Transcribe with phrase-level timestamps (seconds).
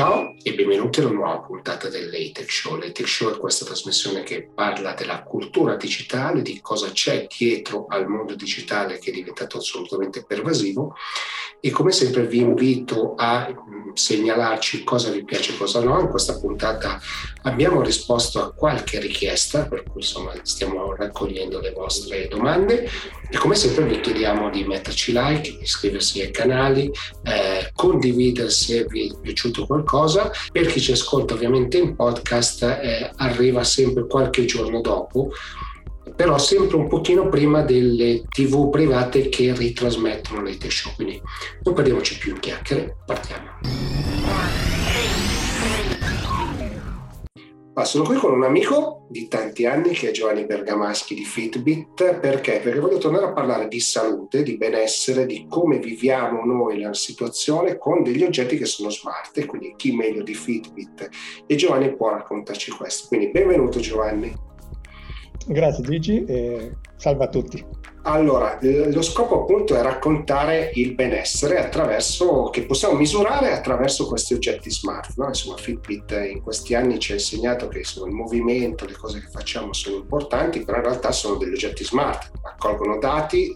[0.00, 2.78] Ciao e benvenuti alla nuova puntata del Tech Show.
[2.78, 8.08] Tech Show è questa trasmissione che parla della cultura digitale, di cosa c'è dietro al
[8.08, 10.94] mondo digitale che è diventato assolutamente pervasivo
[11.60, 16.00] e come sempre vi invito a mm, segnalarci cosa vi piace e cosa no.
[16.00, 16.98] In questa puntata
[17.42, 22.88] abbiamo risposto a qualche richiesta, per cui insomma stiamo raccogliendo le vostre domande
[23.28, 26.90] e come sempre vi chiediamo di metterci like, iscriversi ai canali,
[27.24, 30.29] eh, condividere se vi è piaciuto qualcosa.
[30.52, 35.32] Per chi ci ascolta ovviamente in podcast eh, arriva sempre qualche giorno dopo
[36.14, 40.92] però sempre un pochino prima delle tv private che ritrasmettono le tech show.
[40.94, 41.20] Quindi
[41.62, 44.79] non perdiamoci più in chiacchiere, partiamo.
[47.80, 52.16] Ah, sono qui con un amico di tanti anni che è Giovanni Bergamaschi di Fitbit.
[52.16, 52.60] Perché?
[52.62, 57.78] Perché voglio tornare a parlare di salute, di benessere, di come viviamo noi la situazione
[57.78, 59.38] con degli oggetti che sono smart.
[59.38, 61.08] E quindi chi meglio di Fitbit?
[61.46, 63.08] E Giovanni può raccontarci questo.
[63.08, 64.30] Quindi benvenuto Giovanni.
[65.46, 67.64] Grazie Gigi e salve a tutti.
[68.02, 74.70] Allora, lo scopo appunto è raccontare il benessere attraverso, che possiamo misurare attraverso questi oggetti
[74.70, 75.12] smart.
[75.16, 75.26] No?
[75.26, 79.28] Insomma, Fitbit in questi anni ci ha insegnato che insomma, il movimento, le cose che
[79.28, 83.52] facciamo sono importanti, però in realtà sono degli oggetti smart, raccolgono dati,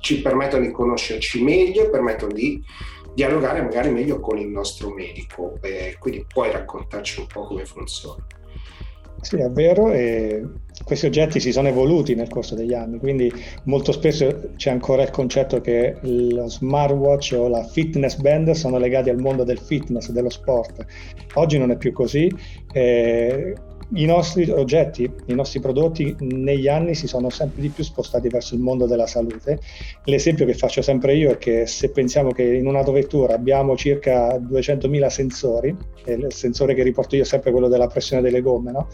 [0.00, 2.60] ci permettono di conoscerci meglio, permettono di
[3.14, 5.56] dialogare magari meglio con il nostro medico.
[5.62, 8.26] Eh, quindi puoi raccontarci un po' come funziona.
[9.18, 13.32] Sì, è vero, e questi oggetti si sono evoluti nel corso degli anni, quindi
[13.64, 19.08] molto spesso c'è ancora il concetto che lo smartwatch o la fitness band sono legati
[19.10, 20.84] al mondo del fitness, dello sport.
[21.34, 22.32] Oggi non è più così.
[22.70, 23.52] Eh,
[23.94, 28.54] i nostri oggetti, i nostri prodotti negli anni si sono sempre di più spostati verso
[28.54, 29.60] il mondo della salute.
[30.04, 35.06] L'esempio che faccio sempre io è che se pensiamo che in un'autovettura abbiamo circa 200.000
[35.06, 35.76] sensori,
[36.06, 38.88] il sensore che riporto io è sempre quello della pressione delle gomme, no?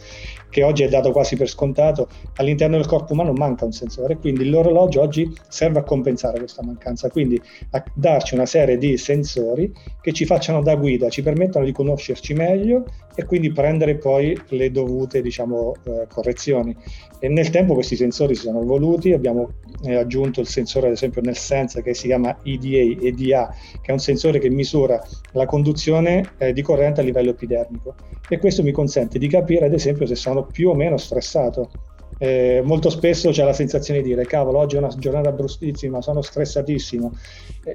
[0.50, 4.48] che oggi è dato quasi per scontato, all'interno del corpo umano manca un sensore, quindi
[4.48, 10.12] l'orologio oggi serve a compensare questa mancanza, quindi a darci una serie di sensori che
[10.12, 15.22] ci facciano da guida, ci permettono di conoscerci meglio e quindi prendere poi le dovute
[15.22, 16.76] diciamo, eh, correzioni.
[17.18, 19.52] E nel tempo questi sensori si sono evoluti, abbiamo
[19.84, 23.92] eh, aggiunto il sensore ad esempio nel Sense che si chiama EDA, EDA che è
[23.92, 25.00] un sensore che misura
[25.32, 27.94] la conduzione eh, di corrente a livello epidermico.
[28.28, 31.70] E questo mi consente di capire ad esempio se sono più o meno stressato.
[32.18, 36.22] Eh, molto spesso c'è la sensazione di dire cavolo oggi è una giornata bruttissima, sono
[36.22, 37.12] stressatissimo.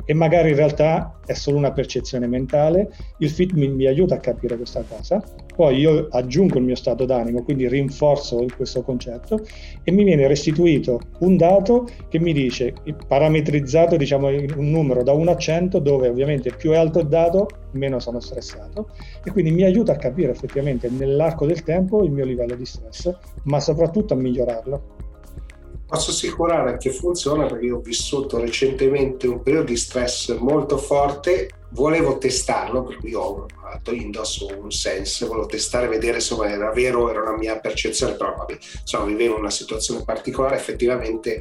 [0.06, 2.90] E magari in realtà è solo una percezione mentale,
[3.20, 5.22] il fit mi, mi, aiuta a capire questa cosa,
[5.58, 9.44] poi io aggiungo il mio stato d'animo, quindi rinforzo questo concetto
[9.84, 12.76] e mi viene restituito un dato che mi dice,
[13.08, 17.48] parametrizzato diciamo un numero da 1 a 100 dove ovviamente più è alto il dato
[17.72, 18.90] meno sono stressato
[19.24, 23.12] e quindi mi aiuta a capire effettivamente nell'arco del tempo il mio livello di stress,
[23.46, 25.07] ma soprattutto a migliorarlo.
[25.88, 31.50] Posso assicurare che funziona perché io ho vissuto recentemente un periodo di stress molto forte,
[31.70, 33.46] volevo testarlo, per cui ho
[33.92, 38.58] indosso un sense, volevo testare, vedere se era vero, era una mia percezione, però vabbè,
[38.82, 41.40] insomma vivevo una situazione particolare, effettivamente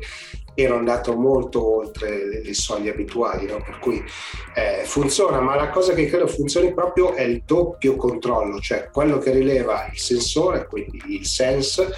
[0.54, 3.62] ero andato molto oltre le, le soglie abituali, no?
[3.62, 4.02] per cui
[4.54, 9.18] eh, funziona, ma la cosa che credo funzioni proprio è il doppio controllo, cioè quello
[9.18, 11.90] che rileva il sensore, quindi il sense,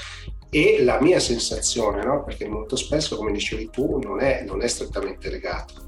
[0.50, 2.24] e la mia sensazione, no?
[2.24, 5.86] perché molto spesso, come dicevi tu, non è, non è strettamente legato.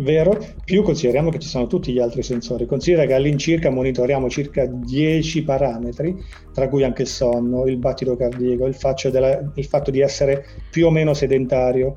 [0.00, 2.66] Vero, più consideriamo che ci sono tutti gli altri sensori.
[2.66, 6.16] Considera che all'incirca monitoriamo circa 10 parametri,
[6.52, 8.76] tra cui anche il sonno, il battito cardiaco, il,
[9.10, 11.96] della, il fatto di essere più o meno sedentario,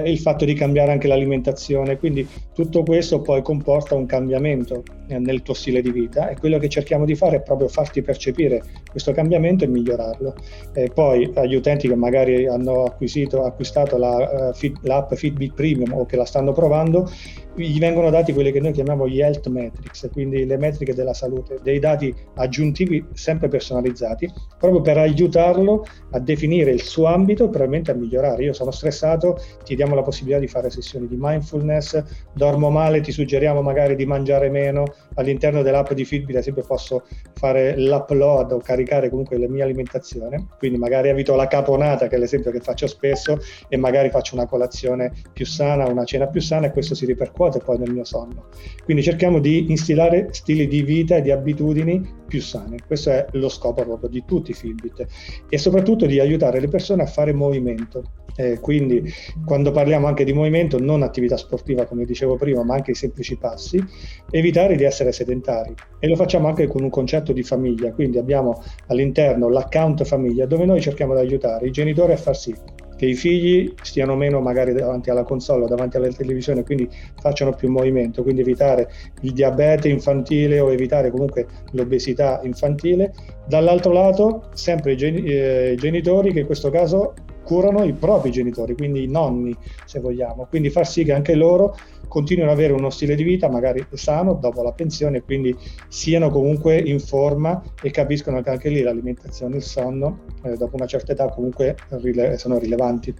[0.00, 1.98] eh, il fatto di cambiare anche l'alimentazione.
[1.98, 6.58] Quindi tutto questo poi comporta un cambiamento eh, nel tuo stile di vita e quello
[6.58, 10.34] che cerchiamo di fare è proprio farti percepire questo cambiamento e migliorarlo.
[10.74, 15.92] Eh, poi agli utenti che magari hanno acquisito, acquistato la, uh, Fit, l'app Fitbit Premium
[15.92, 17.10] o che la stanno provando,
[17.54, 21.58] gli vengono dati quelle che noi chiamiamo gli health metrics, quindi le metriche della salute,
[21.62, 27.90] dei dati aggiuntivi sempre personalizzati, proprio per aiutarlo a definire il suo ambito e probabilmente
[27.90, 28.44] a migliorare.
[28.44, 32.02] Io sono stressato, ti diamo la possibilità di fare sessioni di mindfulness,
[32.32, 34.84] dormo male, ti suggeriamo magari di mangiare meno,
[35.14, 40.46] all'interno dell'app di Fitbit ad esempio posso fare l'upload o caricare comunque la mia alimentazione,
[40.58, 43.38] quindi magari evito la caponata che è l'esempio che faccio spesso
[43.68, 47.41] e magari faccio una colazione più sana, una cena più sana e questo si ripercuote
[47.42, 48.46] quote poi nel mio sonno.
[48.84, 52.76] Quindi cerchiamo di instillare stili di vita e di abitudini più sane.
[52.86, 55.06] Questo è lo scopo proprio di tutti i Fitbit
[55.48, 58.04] e soprattutto di aiutare le persone a fare movimento.
[58.34, 59.12] Eh, quindi
[59.44, 63.36] quando parliamo anche di movimento, non attività sportiva come dicevo prima, ma anche i semplici
[63.36, 63.82] passi,
[64.30, 65.74] evitare di essere sedentari.
[65.98, 70.64] E lo facciamo anche con un concetto di famiglia, quindi abbiamo all'interno l'account famiglia dove
[70.64, 72.54] noi cerchiamo di aiutare i genitori a far sì
[73.02, 76.88] che i figli stiano meno magari davanti alla console o davanti alla televisione, quindi
[77.20, 78.88] facciano più movimento, quindi evitare
[79.22, 83.12] il diabete infantile o evitare comunque l'obesità infantile.
[83.48, 88.74] Dall'altro lato, sempre i, eh, i genitori che in questo caso curano i propri genitori,
[88.74, 91.76] quindi i nonni se vogliamo, quindi far sì che anche loro
[92.12, 95.56] continuino ad avere uno stile di vita magari sano dopo la pensione quindi
[95.88, 100.76] siano comunque in forma e capiscono che anche lì l'alimentazione e il sonno eh, dopo
[100.76, 103.14] una certa età comunque rile- sono rilevanti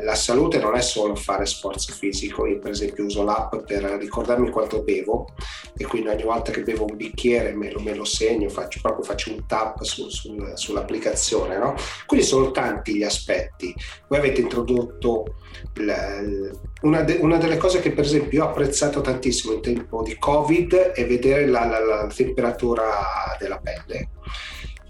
[0.00, 4.48] la salute non è solo fare sforzo fisico, io per esempio uso l'app per ricordarmi
[4.50, 5.28] quanto bevo
[5.76, 9.04] e quindi ogni volta che bevo un bicchiere me lo, me lo segno, faccio, proprio
[9.04, 11.58] faccio un tap su, su, sull'applicazione.
[11.58, 11.74] No?
[12.06, 13.74] Quindi sono tanti gli aspetti.
[14.08, 15.36] Voi avete introdotto
[15.74, 16.20] la,
[16.82, 20.16] una, de, una, delle cose che per esempio io ho apprezzato tantissimo in tempo di
[20.18, 22.84] Covid è vedere la, la, la temperatura
[23.38, 24.08] della pelle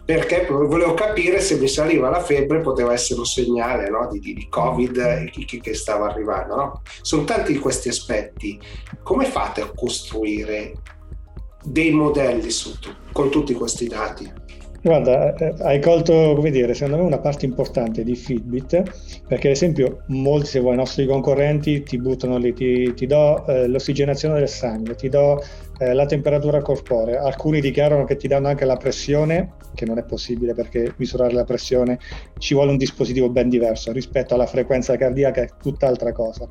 [0.05, 4.09] perché volevo capire se mi saliva la febbre poteva essere un segnale no?
[4.11, 6.57] di, di, Covid che, che stava arrivando.
[6.57, 6.83] No?
[7.01, 8.61] Sono tanti questi aspetti.
[9.03, 10.75] Come fate a costruire
[11.63, 12.73] dei modelli su,
[13.13, 14.31] con tutti questi dati?
[14.84, 18.82] Guarda, eh, hai colto, come dire, secondo me una parte importante di Fitbit,
[19.29, 23.69] perché ad esempio molti, se vuoi, nostri concorrenti ti buttano lì, ti, ti do eh,
[23.69, 25.40] l'ossigenazione del sangue, ti do
[25.79, 30.05] eh, la temperatura corporea, alcuni dichiarano che ti danno anche la pressione, che non è
[30.05, 31.99] possibile perché misurare la pressione
[32.38, 36.49] ci vuole un dispositivo ben diverso rispetto alla frequenza cardiaca, è tutt'altra cosa.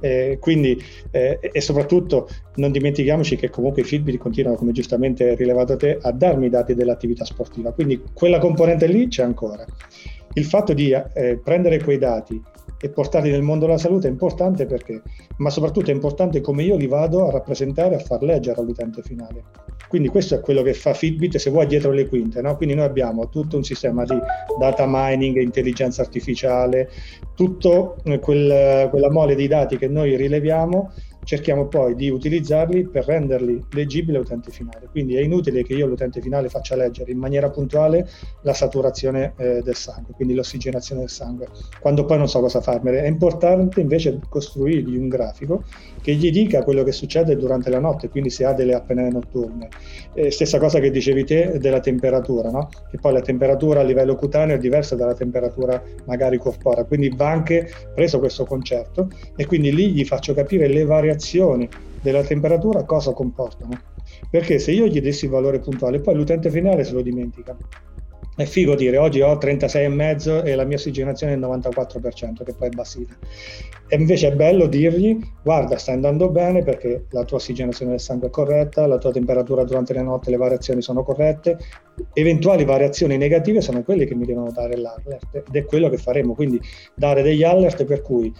[0.00, 5.76] Eh, quindi, eh, e soprattutto non dimentichiamoci che comunque i Fitbit continuano, come giustamente rilevato
[5.76, 9.64] te, a darmi i dati dell'attività sportiva, quindi quella componente lì c'è ancora.
[10.34, 12.42] Il fatto di eh, prendere quei dati
[12.78, 15.02] e portarli nel mondo della salute è importante perché,
[15.38, 19.44] ma soprattutto è importante come io li vado a rappresentare, a far leggere all'utente finale.
[19.88, 22.42] Quindi questo è quello che fa Fitbit, se vuoi, dietro le quinte.
[22.42, 22.56] No?
[22.56, 24.18] Quindi noi abbiamo tutto un sistema di
[24.58, 26.90] data mining, intelligenza artificiale,
[27.34, 30.92] tutto quel, quella mole di dati che noi rileviamo
[31.26, 34.86] cerchiamo poi di utilizzarli per renderli leggibili all'utente finale.
[34.88, 38.08] Quindi è inutile che io all'utente finale faccia leggere in maniera puntuale
[38.42, 41.48] la saturazione eh, del sangue, quindi l'ossigenazione del sangue,
[41.80, 43.02] quando poi non so cosa farmene.
[43.02, 45.64] È importante invece costruirgli un grafico
[46.00, 49.68] che gli dica quello che succede durante la notte, quindi se ha delle apnee notturne.
[50.14, 52.68] Eh, stessa cosa che dicevi te della temperatura, no?
[52.88, 57.30] che poi la temperatura a livello cutaneo è diversa dalla temperatura magari corporea, quindi va
[57.30, 61.68] anche preso questo concetto e quindi lì gli faccio capire le variazioni variazioni
[62.00, 63.80] della temperatura cosa comportano.
[64.30, 67.56] Perché se io gli dessi il valore puntuale, poi l'utente finale se lo dimentica.
[68.36, 72.68] È figo dire oggi ho 36,5 e la mia ossigenazione è il 94%, che poi
[72.68, 73.14] è bassita.
[73.88, 78.28] E invece è bello dirgli, guarda, sta andando bene perché la tua ossigenazione del sangue
[78.28, 81.56] è corretta, la tua temperatura durante la notte, le variazioni sono corrette,
[82.12, 86.34] eventuali variazioni negative sono quelle che mi devono dare l'alert ed è quello che faremo,
[86.34, 86.60] quindi
[86.94, 88.30] dare degli alert per cui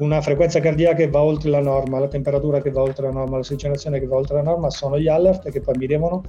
[0.00, 3.36] una frequenza cardiaca che va oltre la norma, la temperatura che va oltre la norma,
[3.36, 6.22] l'ossigenazione che va oltre la norma, sono gli alert che poi mi devono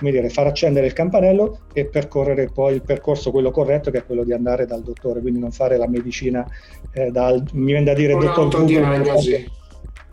[0.00, 4.24] dire, far accendere il campanello e percorrere poi il percorso quello corretto che è quello
[4.24, 6.46] di andare dal dottore, quindi non fare la medicina
[6.92, 9.60] eh, dal, mi viene da dire dottor Google.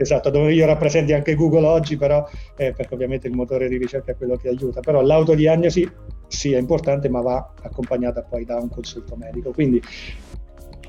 [0.01, 2.25] Esatto, dove io rappresenti anche Google oggi, però
[2.55, 5.91] eh, perché ovviamente il motore di ricerca è quello che aiuta, però l'autodiagnosi
[6.25, 9.51] sì è importante ma va accompagnata poi da un consulto medico.
[9.51, 9.81] Quindi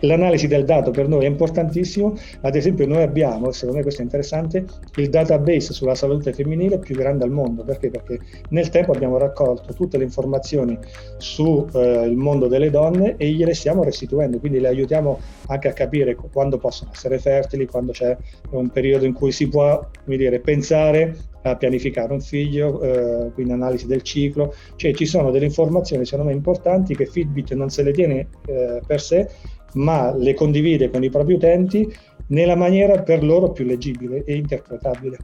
[0.00, 4.04] L'analisi del dato per noi è importantissimo, ad esempio noi abbiamo, secondo me questo è
[4.04, 4.64] interessante,
[4.96, 7.90] il database sulla salute femminile più grande al mondo, perché?
[7.90, 8.18] Perché
[8.50, 10.78] nel tempo abbiamo raccolto tutte le informazioni
[11.18, 16.14] sul eh, mondo delle donne e gliele stiamo restituendo, quindi le aiutiamo anche a capire
[16.14, 18.16] quando possono essere fertili, quando c'è
[18.50, 23.86] un periodo in cui si può dire, pensare a pianificare un figlio, eh, quindi analisi
[23.86, 27.92] del ciclo, cioè ci sono delle informazioni secondo me importanti che Fitbit non se le
[27.92, 29.28] tiene eh, per sé,
[29.74, 31.92] ma le condivide con i propri utenti
[32.28, 35.18] nella maniera per loro più leggibile e interpretabile.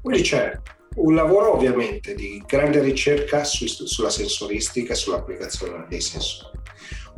[0.00, 0.58] Quindi c'è
[0.94, 6.61] un lavoro ovviamente di grande ricerca su, sulla sensoristica e sull'applicazione dei sensori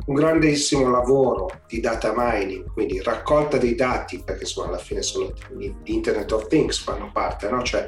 [0.05, 5.33] un grandissimo lavoro di data mining, quindi raccolta dei dati, perché insomma alla fine sono
[5.51, 7.63] di Internet of Things fanno parte, no?
[7.63, 7.87] cioè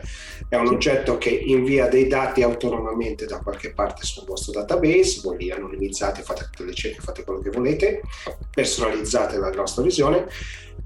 [0.50, 5.38] è un oggetto che invia dei dati autonomamente da qualche parte sul vostro database, voi
[5.38, 8.02] li anonimizzate, fate tutte le ricerche, fate quello che volete,
[8.50, 10.26] personalizzate la nostra visione.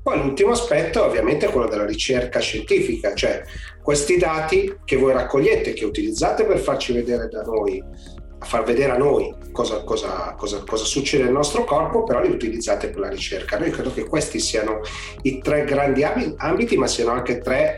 [0.04, 3.44] Poi l'ultimo aspetto ovviamente è quello della ricerca scientifica, cioè
[3.84, 7.84] questi dati che voi raccogliete, che utilizzate per farci vedere da noi
[8.42, 12.32] a far vedere a noi cosa, cosa, cosa, cosa, succede nel nostro corpo, però li
[12.32, 13.60] utilizzate per la ricerca.
[13.60, 14.80] Noi credo che questi siano
[15.22, 17.78] i tre grandi ambiti, ma siano anche tre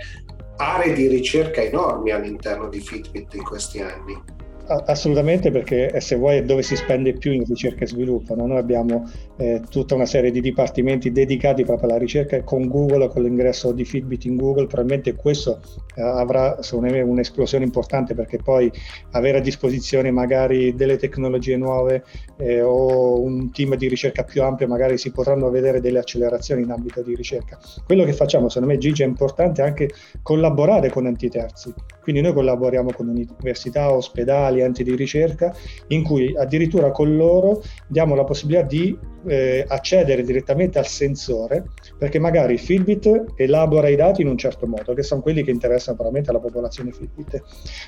[0.55, 4.42] aree di ricerca enormi all'interno di Fitbit in questi anni.
[4.85, 8.35] Assolutamente perché se vuoi è dove si spende più in ricerca e sviluppo.
[8.35, 8.47] No?
[8.47, 13.09] Noi abbiamo eh, tutta una serie di dipartimenti dedicati proprio alla ricerca e con Google,
[13.09, 15.59] con l'ingresso di Fitbit in Google, probabilmente questo
[15.95, 18.71] eh, avrà me un'esplosione importante perché poi
[19.11, 22.03] avere a disposizione magari delle tecnologie nuove
[22.37, 26.71] eh, o un team di ricerca più ampio magari si potranno vedere delle accelerazioni in
[26.71, 27.59] ambito di ricerca.
[27.85, 29.89] Quello che facciamo secondo me Gigi è importante anche
[30.21, 31.73] collaborare con enti terzi.
[32.03, 35.55] Quindi noi collaboriamo con università, ospedali, enti di ricerca
[35.87, 42.19] in cui addirittura con loro diamo la possibilità di eh, accedere direttamente al sensore perché
[42.19, 46.31] magari Fitbit elabora i dati in un certo modo, che sono quelli che interessano probabilmente
[46.31, 47.41] alla popolazione Fitbit.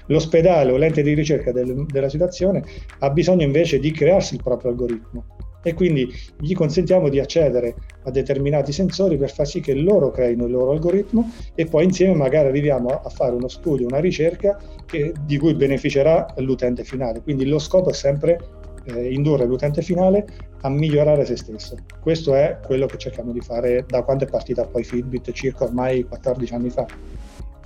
[0.07, 2.63] L'ospedale o l'ente di ricerca del, della situazione
[2.99, 5.25] ha bisogno invece di crearsi il proprio algoritmo
[5.65, 10.45] e quindi gli consentiamo di accedere a determinati sensori per far sì che loro creino
[10.45, 15.11] il loro algoritmo e poi insieme magari arriviamo a fare uno studio, una ricerca che,
[15.25, 17.23] di cui beneficerà l'utente finale.
[17.23, 18.37] Quindi lo scopo è sempre
[18.83, 20.27] eh, indurre l'utente finale
[20.61, 21.75] a migliorare se stesso.
[21.99, 26.03] Questo è quello che cerchiamo di fare da quando è partita poi Fitbit, circa ormai
[26.03, 26.85] 14 anni fa.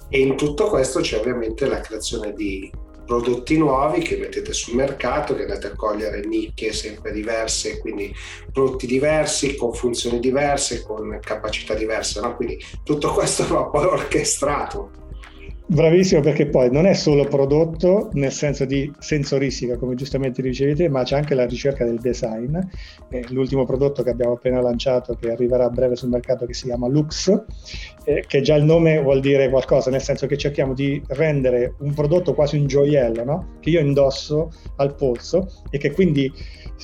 [0.08, 2.72] E in tutto questo c'è ovviamente la creazione di
[3.10, 8.14] prodotti nuovi che mettete sul mercato, che andate a cogliere nicchie sempre diverse, quindi
[8.54, 12.36] prodotti diversi, con funzioni diverse, con capacità diverse, no?
[12.36, 14.92] quindi tutto questo va poi orchestrato
[15.72, 20.90] Bravissimo perché poi non è solo prodotto nel senso di sensoristica, come giustamente dicevi te,
[20.90, 22.58] ma c'è anche la ricerca del design.
[23.12, 26.66] Eh, l'ultimo prodotto che abbiamo appena lanciato, che arriverà a breve sul mercato, che si
[26.66, 27.44] chiama Lux,
[28.04, 31.94] eh, che già il nome vuol dire qualcosa, nel senso che cerchiamo di rendere un
[31.94, 33.58] prodotto quasi un gioiello, no?
[33.60, 36.34] che io indosso al polso e che quindi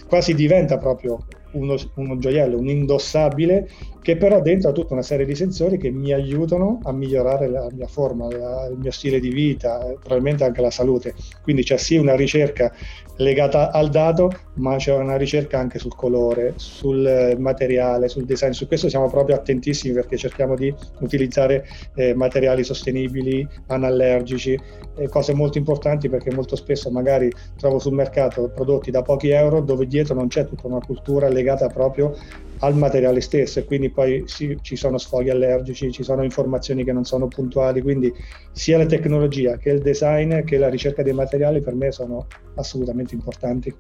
[0.08, 3.68] quasi diventa proprio uno, uno gioiello, un indossabile
[4.06, 7.68] che però dentro ha tutta una serie di sensori che mi aiutano a migliorare la
[7.72, 11.16] mia forma, la, il mio stile di vita, probabilmente anche la salute.
[11.42, 12.72] Quindi c'è sì una ricerca
[13.16, 18.52] legata al dato, ma c'è una ricerca anche sul colore, sul materiale, sul design.
[18.52, 24.56] Su questo siamo proprio attentissimi perché cerchiamo di utilizzare eh, materiali sostenibili, anallergici,
[24.98, 29.62] eh, cose molto importanti perché molto spesso magari trovo sul mercato prodotti da pochi euro
[29.62, 32.16] dove dietro non c'è tutta una cultura legata proprio
[32.60, 36.94] al materiale stesso e quindi poi sì, ci sono sfoghi allergici, ci sono informazioni che
[36.94, 38.14] non sono puntuali, quindi
[38.52, 43.14] sia la tecnologia che il design che la ricerca dei materiali per me sono assolutamente
[43.14, 43.76] importanti.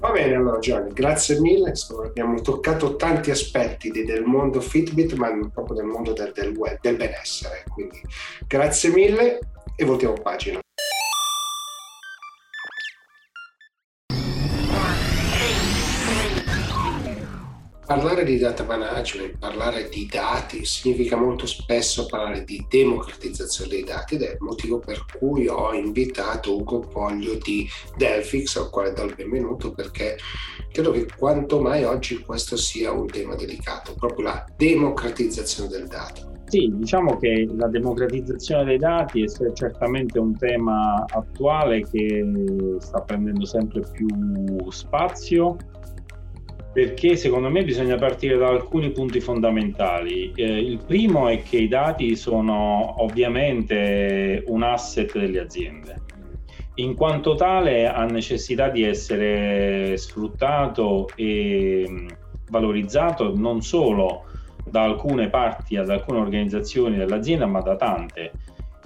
[0.00, 5.76] Va bene allora Gianni, grazie mille, abbiamo toccato tanti aspetti del mondo Fitbit ma proprio
[5.76, 8.00] del mondo del, del web, del benessere, quindi
[8.46, 9.38] grazie mille
[9.76, 10.58] e voltiamo pagina.
[17.90, 24.14] Parlare di data management, parlare di dati, significa molto spesso parlare di democratizzazione dei dati
[24.14, 29.02] ed è il motivo per cui ho invitato Ugo Poglio di Delphix, al quale do
[29.02, 30.16] il benvenuto perché
[30.70, 36.30] credo che quanto mai oggi questo sia un tema delicato, proprio la democratizzazione del dato.
[36.44, 42.24] Sì, diciamo che la democratizzazione dei dati è certamente un tema attuale che
[42.78, 44.06] sta prendendo sempre più
[44.70, 45.56] spazio
[46.72, 50.32] perché secondo me bisogna partire da alcuni punti fondamentali.
[50.34, 56.02] Eh, il primo è che i dati sono ovviamente un asset delle aziende.
[56.74, 62.06] In quanto tale ha necessità di essere sfruttato e
[62.48, 64.24] valorizzato non solo
[64.64, 68.32] da alcune parti, da alcune organizzazioni dell'azienda, ma da tante.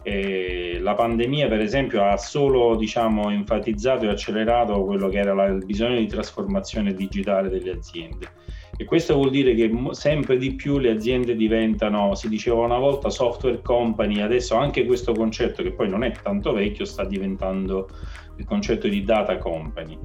[0.05, 5.47] E la pandemia, per esempio, ha solo diciamo, enfatizzato e accelerato quello che era la,
[5.47, 8.29] il bisogno di trasformazione digitale delle aziende.
[8.77, 13.09] E questo vuol dire che sempre di più le aziende diventano, si diceva una volta,
[13.09, 17.89] software company, adesso anche questo concetto, che poi non è tanto vecchio, sta diventando
[18.37, 19.99] il concetto di data company,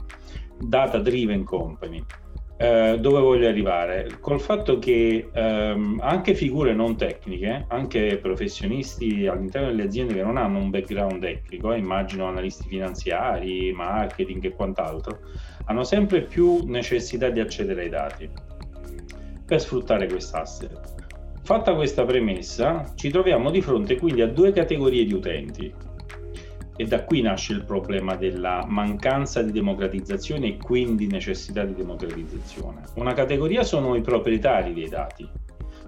[0.57, 2.01] data driven company.
[2.61, 4.17] Eh, dove voglio arrivare?
[4.19, 10.35] Col fatto che ehm, anche figure non tecniche, anche professionisti all'interno delle aziende che non
[10.35, 15.19] hanno un background tecnico, eh, immagino analisti finanziari, marketing e quant'altro,
[15.67, 18.29] hanno sempre più necessità di accedere ai dati
[19.45, 20.97] per sfruttare quest'asset.
[21.41, 25.73] Fatta questa premessa, ci troviamo di fronte quindi a due categorie di utenti
[26.79, 32.83] e da qui nasce il problema della mancanza di democratizzazione e quindi necessità di democratizzazione.
[32.93, 35.27] Una categoria sono i proprietari dei dati.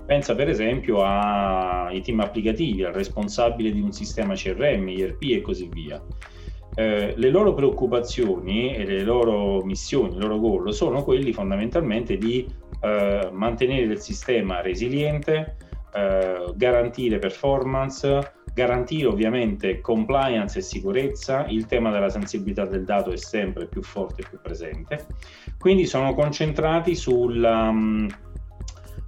[0.05, 5.69] Pensa per esempio ai team applicativi, al responsabile di un sistema CRM, IRP e così
[5.71, 6.03] via.
[6.75, 12.45] eh, le loro preoccupazioni e le loro missioni, i loro goal sono quelli fondamentalmente di
[12.81, 15.55] eh, mantenere il sistema resiliente,
[15.93, 23.17] eh, garantire performance, garantire ovviamente compliance e sicurezza, il tema della sensibilità del dato è
[23.17, 25.05] sempre più forte e più presente,
[25.57, 28.07] quindi sono concentrati sulla, um,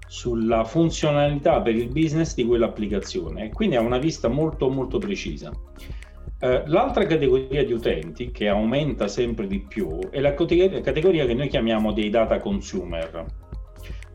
[0.07, 3.49] sulla funzionalità per il business di quell'applicazione.
[3.49, 5.51] Quindi ha una vista molto molto precisa.
[6.39, 11.47] Uh, l'altra categoria di utenti che aumenta sempre di più è la categoria che noi
[11.47, 13.25] chiamiamo dei data consumer,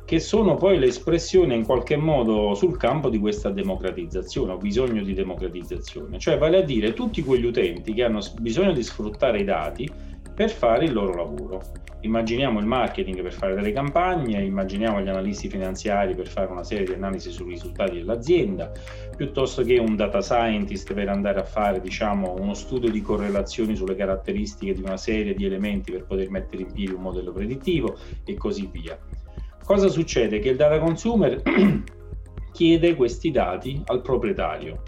[0.08, 5.12] che sono poi l'espressione in qualche modo sul campo di questa democratizzazione o bisogno di
[5.12, 9.86] democratizzazione, cioè vale a dire tutti quegli utenti che hanno bisogno di sfruttare i dati
[10.34, 11.60] per fare il loro lavoro.
[12.00, 16.86] Immaginiamo il marketing per fare delle campagne, immaginiamo gli analisti finanziari per fare una serie
[16.86, 18.72] di analisi sui risultati dell'azienda,
[19.14, 23.94] piuttosto che un data scientist per andare a fare diciamo, uno studio di correlazioni sulle
[23.94, 28.34] caratteristiche di una serie di elementi per poter mettere in piedi un modello predittivo e
[28.38, 28.98] così via
[29.68, 30.38] cosa succede?
[30.38, 31.42] Che il data consumer
[32.52, 34.82] chiede questi dati al proprietario.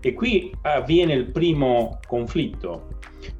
[0.00, 2.88] E qui avviene il primo conflitto,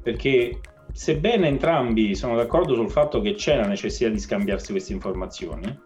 [0.03, 0.59] perché
[0.91, 5.79] sebbene entrambi sono d'accordo sul fatto che c'è la necessità di scambiarsi queste informazioni,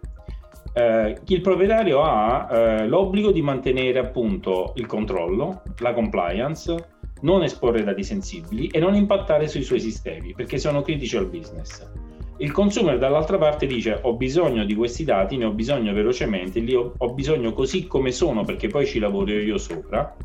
[0.73, 7.83] eh, il proprietario ha eh, l'obbligo di mantenere appunto il controllo, la compliance, non esporre
[7.83, 12.08] dati sensibili e non impattare sui suoi sistemi, perché sono critici al business.
[12.41, 16.73] Il consumer dall'altra parte dice ho bisogno di questi dati, ne ho bisogno velocemente, li
[16.73, 20.15] ho, ho bisogno così come sono perché poi ci lavoro io sopra,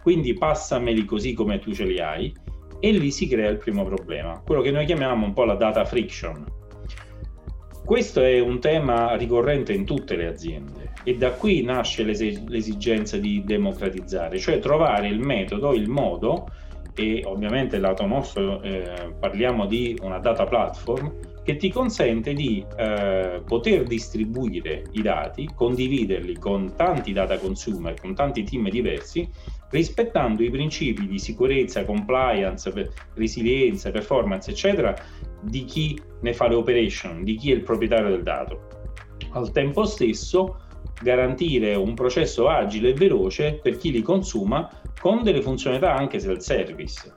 [0.00, 2.32] quindi passameli così come tu ce li hai
[2.78, 5.84] e lì si crea il primo problema, quello che noi chiamiamo un po' la data
[5.84, 6.44] friction.
[7.84, 13.42] Questo è un tema ricorrente in tutte le aziende e da qui nasce l'esigenza di
[13.44, 16.46] democratizzare, cioè trovare il metodo, il modo
[16.94, 23.40] e ovviamente lato nostro eh, parliamo di una data platform che ti consente di eh,
[23.46, 29.30] poter distribuire i dati, condividerli con tanti data consumer, con tanti team diversi,
[29.70, 34.92] rispettando i principi di sicurezza, compliance, resilienza, performance, eccetera,
[35.40, 38.66] di chi ne fa le operation, di chi è il proprietario del dato.
[39.30, 40.62] Al tempo stesso
[41.00, 44.68] garantire un processo agile e veloce per chi li consuma
[45.00, 47.15] con delle funzionalità anche self-service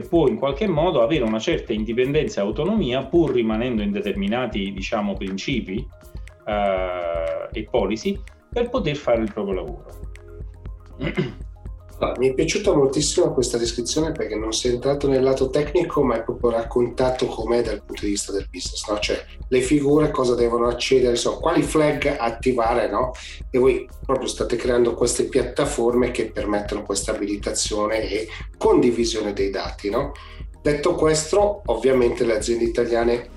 [0.00, 4.72] che può in qualche modo avere una certa indipendenza e autonomia pur rimanendo in determinati
[4.72, 5.86] diciamo, principi
[6.46, 9.84] eh, e policy per poter fare il proprio lavoro.
[12.18, 16.22] mi è piaciuta moltissimo questa descrizione perché non sei entrato nel lato tecnico, ma hai
[16.22, 18.98] proprio raccontato com'è dal punto di vista del business, no?
[18.98, 23.12] cioè le figure cosa devono accedere, insomma, quali flag attivare, no?
[23.50, 28.28] E voi proprio state creando queste piattaforme che permettono questa abilitazione e
[28.58, 30.12] condivisione dei dati, no?
[30.60, 33.34] Detto questo, ovviamente le aziende italiane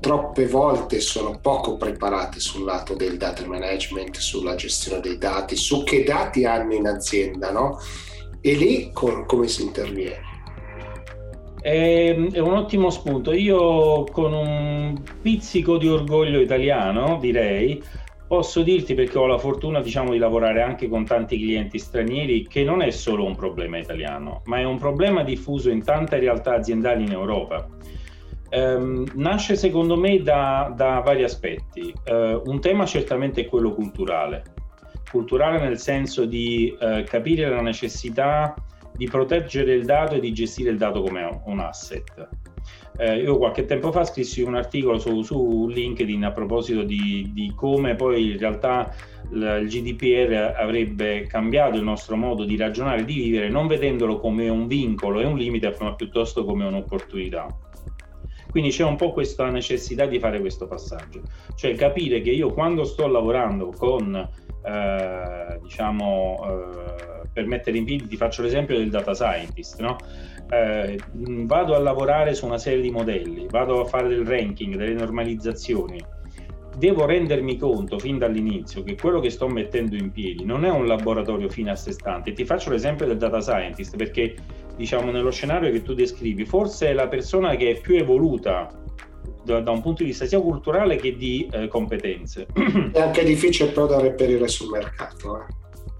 [0.00, 5.82] troppe volte sono poco preparate sul lato del data management, sulla gestione dei dati, su
[5.84, 7.78] che dati hanno in azienda, no?
[8.40, 10.26] E lì con, come si interviene?
[11.60, 13.32] È, è un ottimo spunto.
[13.32, 17.82] Io con un pizzico di orgoglio italiano, direi,
[18.28, 22.62] posso dirti perché ho la fortuna diciamo, di lavorare anche con tanti clienti stranieri che
[22.62, 27.04] non è solo un problema italiano, ma è un problema diffuso in tante realtà aziendali
[27.04, 27.68] in Europa
[28.48, 31.92] ehm, nasce secondo me da, da vari aspetti.
[32.04, 34.42] Eh, un tema certamente è quello culturale,
[35.10, 38.54] culturale nel senso di eh, capire la necessità
[38.94, 42.28] di proteggere il dato e di gestire il dato come un asset.
[43.00, 47.52] Eh, io qualche tempo fa scrissi un articolo su, su LinkedIn a proposito di, di,
[47.54, 48.92] come poi in realtà
[49.30, 54.48] il GDPR avrebbe cambiato il nostro modo di ragionare e di vivere, non vedendolo come
[54.48, 57.46] un vincolo e un limite, ma piuttosto come un'opportunità.
[58.58, 61.22] Quindi c'è un po' questa necessità di fare questo passaggio,
[61.54, 68.08] cioè capire che io quando sto lavorando con, eh, diciamo, eh, per mettere in piedi,
[68.08, 69.96] ti faccio l'esempio del data scientist, no?
[70.50, 74.94] eh, vado a lavorare su una serie di modelli, vado a fare del ranking, delle
[74.94, 76.04] normalizzazioni,
[76.78, 80.88] devo rendermi conto fin dall'inizio che quello che sto mettendo in piedi non è un
[80.88, 82.32] laboratorio fine a sé stante.
[82.32, 84.34] Ti faccio l'esempio del data scientist perché
[84.78, 88.70] diciamo, nello scenario che tu descrivi, forse è la persona che è più evoluta
[89.44, 92.46] da, da un punto di vista sia culturale che di eh, competenze.
[92.92, 95.40] È anche difficile però da reperire sul mercato.
[95.40, 95.56] Eh.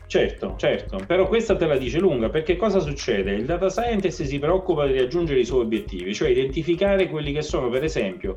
[0.07, 3.33] Certo, certo, però questa te la dice lunga perché cosa succede?
[3.33, 7.69] Il data scientist si preoccupa di raggiungere i suoi obiettivi, cioè identificare quelli che sono
[7.69, 8.35] per esempio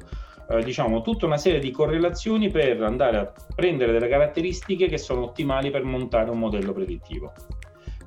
[0.49, 5.23] eh, diciamo tutta una serie di correlazioni per andare a prendere delle caratteristiche che sono
[5.23, 7.32] ottimali per montare un modello predittivo.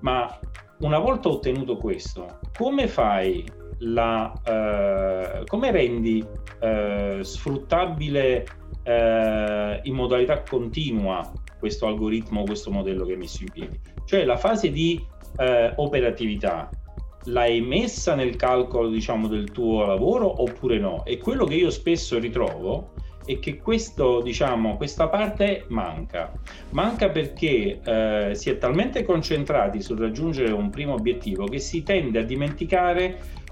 [0.01, 0.39] Ma
[0.79, 3.45] una volta ottenuto questo, come fai
[3.79, 6.25] la, eh, come rendi
[6.61, 8.47] eh, sfruttabile
[8.83, 13.81] eh, in modalità continua questo algoritmo, questo modello che hai messo in piedi?
[14.05, 15.05] Cioè la fase di
[15.39, 16.69] eh, operatività
[17.25, 21.05] l'hai messa nel calcolo diciamo del tuo lavoro oppure no?
[21.05, 22.93] E quello che io spesso ritrovo
[23.25, 26.33] è che questo, diciamo, questa parte manca.
[26.71, 32.19] Manca perché eh, si è talmente concentrati sul raggiungere un primo obiettivo che si tende
[32.21, 33.43] a dimenticare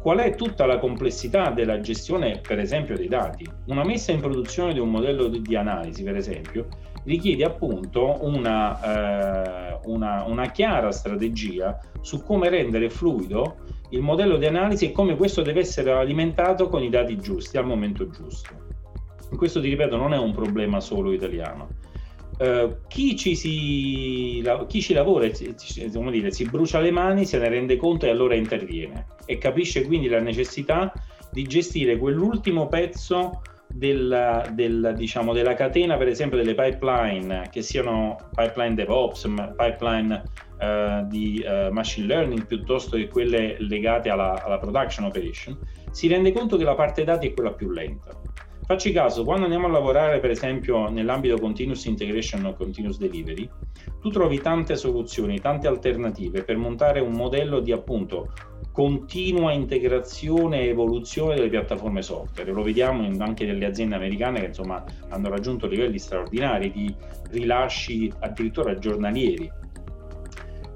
[0.00, 3.48] qual è tutta la complessità della gestione, per esempio, dei dati.
[3.66, 6.66] Una messa in produzione di un modello di, di analisi, per esempio,
[7.04, 13.56] richiede appunto una, eh, una, una chiara strategia su come rendere fluido
[13.90, 17.66] il modello di analisi e come questo deve essere alimentato con i dati giusti al
[17.66, 18.61] momento giusto.
[19.36, 21.68] Questo, ti ripeto, non è un problema solo italiano.
[22.38, 25.28] Uh, chi, ci si, chi ci lavora,
[25.92, 29.84] come dire, si brucia le mani, se ne rende conto e allora interviene e capisce
[29.84, 30.92] quindi la necessità
[31.30, 33.42] di gestire quell'ultimo pezzo
[33.72, 40.22] della, del, diciamo, della catena, per esempio, delle pipeline, che siano pipeline DevOps, pipeline
[40.58, 45.58] uh, di uh, machine learning, piuttosto che quelle legate alla, alla production operation,
[45.90, 48.10] si rende conto che la parte dati è quella più lenta.
[48.64, 53.48] Facci caso, quando andiamo a lavorare per esempio nell'ambito continuous integration o continuous delivery,
[54.00, 58.32] tu trovi tante soluzioni, tante alternative per montare un modello di appunto
[58.70, 62.52] continua integrazione e evoluzione delle piattaforme software.
[62.52, 66.94] Lo vediamo anche nelle aziende americane che insomma hanno raggiunto livelli straordinari di
[67.30, 69.50] rilasci addirittura giornalieri.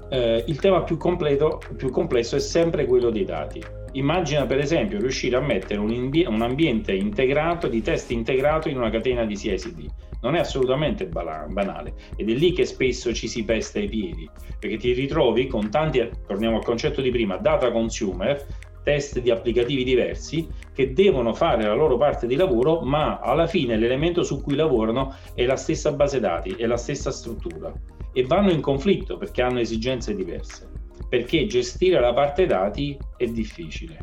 [0.09, 4.99] Eh, il tema più, completo, più complesso è sempre quello dei dati Immagina per esempio
[4.99, 9.37] riuscire a mettere un, imbi- un, ambiente integrato, di test integrato in una catena di
[9.37, 9.89] CICD.
[10.21, 11.93] Non è assolutamente bala- banale.
[12.15, 16.07] Ed è lì che spesso ci si pesta i piedi, perché ti ritrovi con tanti,
[16.25, 18.45] torniamo al concetto di prima, data consumer,
[18.83, 23.77] test di applicativi diversi che devono fare la loro parte di lavoro, ma alla fine
[23.77, 27.73] l'elemento su cui lavorano è la stessa base dati, è la stessa struttura.
[28.13, 30.76] E vanno in conflitto perché hanno esigenze diverse
[31.09, 33.97] perché gestire la parte dati è difficile.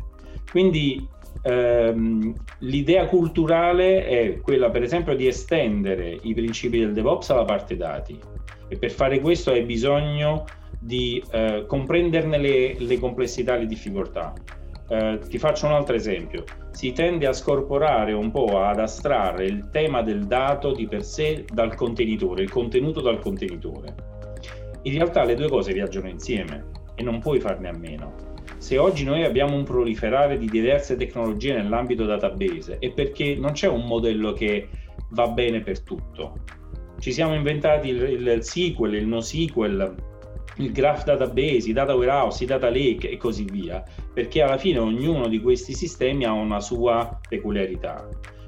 [0.49, 1.07] Quindi
[1.43, 7.75] ehm, l'idea culturale è quella per esempio di estendere i principi del DevOps alla parte
[7.75, 8.17] dati
[8.67, 10.45] e per fare questo hai bisogno
[10.79, 14.33] di eh, comprenderne le, le, complessità le difficoltà.
[14.87, 16.43] Eh, ti faccio un altro esempio.
[16.71, 21.45] Si tende a scorporare un po', ad astrarre il tema del dato di per sé
[21.51, 23.95] dal contenitore, il contenuto dal contenitore.
[24.83, 28.33] In realtà le due cose viaggiano insieme e non puoi farne a meno.
[28.57, 33.67] Se oggi noi abbiamo un proliferare di diverse tecnologie nell'ambito database è perché non c'è
[33.67, 34.69] un modello che
[35.09, 36.39] va bene per tutto.
[36.99, 39.95] Ci siamo inventati il, il SQL, il NoSQL,
[40.57, 44.79] il graph database, i data warehouse, i data lake e così via, perché alla fine
[44.79, 48.07] ognuno di questi sistemi ha una sua peculiarità.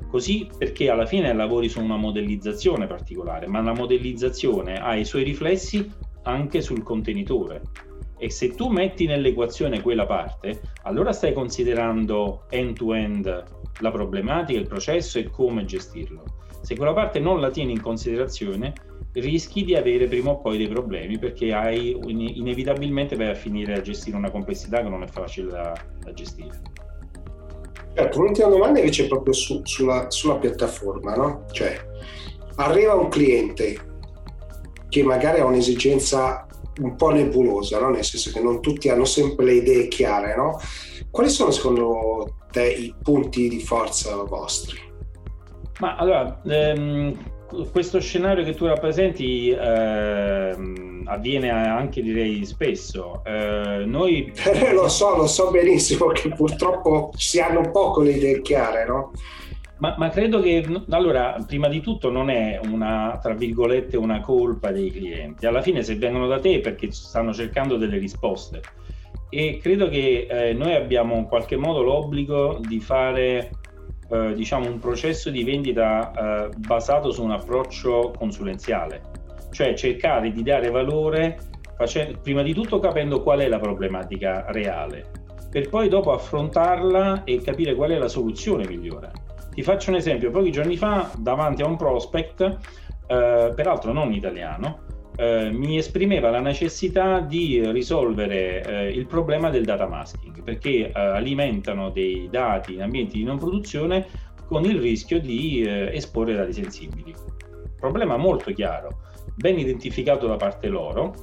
[0.09, 5.23] Così perché alla fine lavori su una modellizzazione particolare, ma la modellizzazione ha i suoi
[5.23, 5.91] riflessi
[6.23, 7.61] anche sul contenitore.
[8.17, 13.43] E se tu metti nell'equazione quella parte, allora stai considerando end-to-end
[13.79, 16.23] la problematica, il processo e come gestirlo.
[16.61, 18.73] Se quella parte non la tieni in considerazione,
[19.13, 23.81] rischi di avere prima o poi dei problemi perché hai, inevitabilmente vai a finire a
[23.81, 26.61] gestire una complessità che non è facile da, da gestire.
[27.93, 31.45] Certo, l'ultima domanda invece è proprio su, sulla, sulla piattaforma, no?
[31.51, 31.79] Cioè,
[32.57, 33.77] arriva un cliente
[34.89, 36.46] che magari ha un'esigenza
[36.79, 37.89] un po' nebulosa, no?
[37.89, 40.35] nel senso che non tutti hanno sempre le idee chiare.
[40.35, 40.59] No?
[41.09, 44.79] Quali sono secondo te i punti di forza vostri?
[45.79, 47.15] Ma allora, ehm,
[47.71, 53.21] questo scenario che tu rappresenti ehm, avviene anche direi spesso.
[53.25, 54.31] Eh, noi...
[54.73, 59.11] lo so, lo so benissimo che purtroppo si hanno poco le idee chiare, no?
[59.79, 64.71] Ma, ma, credo che, allora, prima di tutto non è una, tra virgolette, una colpa
[64.71, 65.45] dei clienti.
[65.45, 68.61] Alla fine se vengono da te è perché stanno cercando delle risposte.
[69.29, 73.51] E credo che eh, noi abbiamo in qualche modo l'obbligo di fare,
[74.09, 79.01] eh, diciamo, un processo di vendita eh, basato su un approccio consulenziale.
[79.51, 81.37] Cioè cercare di dare valore,
[81.75, 85.05] facendo, prima di tutto capendo qual è la problematica reale,
[85.51, 89.25] per poi dopo affrontarla e capire qual è la soluzione migliore
[89.57, 92.41] ti faccio un esempio, pochi giorni fa davanti a un prospect,
[93.07, 94.81] eh, peraltro non italiano,
[95.15, 100.91] eh, mi esprimeva la necessità di risolvere eh, il problema del data masking, perché eh,
[100.93, 104.05] alimentano dei dati in ambienti di non produzione
[104.45, 107.15] con il rischio di eh, esporre dati sensibili.
[107.79, 108.89] Problema molto chiaro,
[109.33, 111.15] ben identificato da parte loro,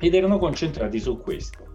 [0.00, 1.69] ed erano concentrati su questo.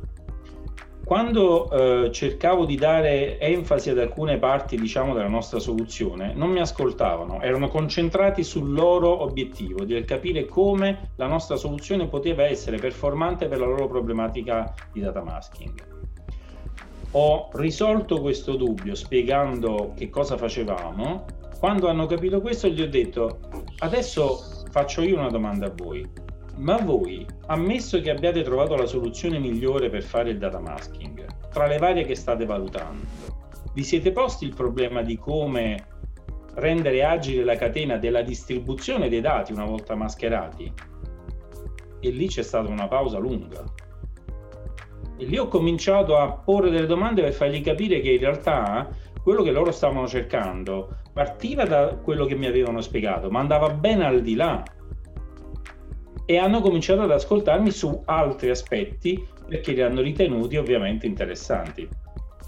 [1.05, 6.59] Quando eh, cercavo di dare enfasi ad alcune parti, diciamo, della nostra soluzione, non mi
[6.59, 13.47] ascoltavano, erano concentrati sul loro obiettivo, di capire come la nostra soluzione poteva essere performante
[13.47, 15.73] per la loro problematica di data masking.
[17.11, 21.25] Ho risolto questo dubbio spiegando che cosa facevamo.
[21.59, 23.41] Quando hanno capito questo, gli ho detto:
[23.77, 26.24] Adesso faccio io una domanda a voi
[26.57, 31.67] ma voi, ammesso che abbiate trovato la soluzione migliore per fare il data masking, tra
[31.67, 33.05] le varie che state valutando,
[33.73, 35.87] vi siete posti il problema di come
[36.55, 40.71] rendere agile la catena della distribuzione dei dati una volta mascherati?
[41.99, 43.63] E lì c'è stata una pausa lunga.
[45.17, 48.89] E lì ho cominciato a porre delle domande per fargli capire che in realtà
[49.21, 54.01] quello che loro stavano cercando partiva da quello che mi avevano spiegato, ma andava ben
[54.01, 54.63] al di là
[56.25, 61.87] e hanno cominciato ad ascoltarmi su altri aspetti perché li hanno ritenuti ovviamente interessanti.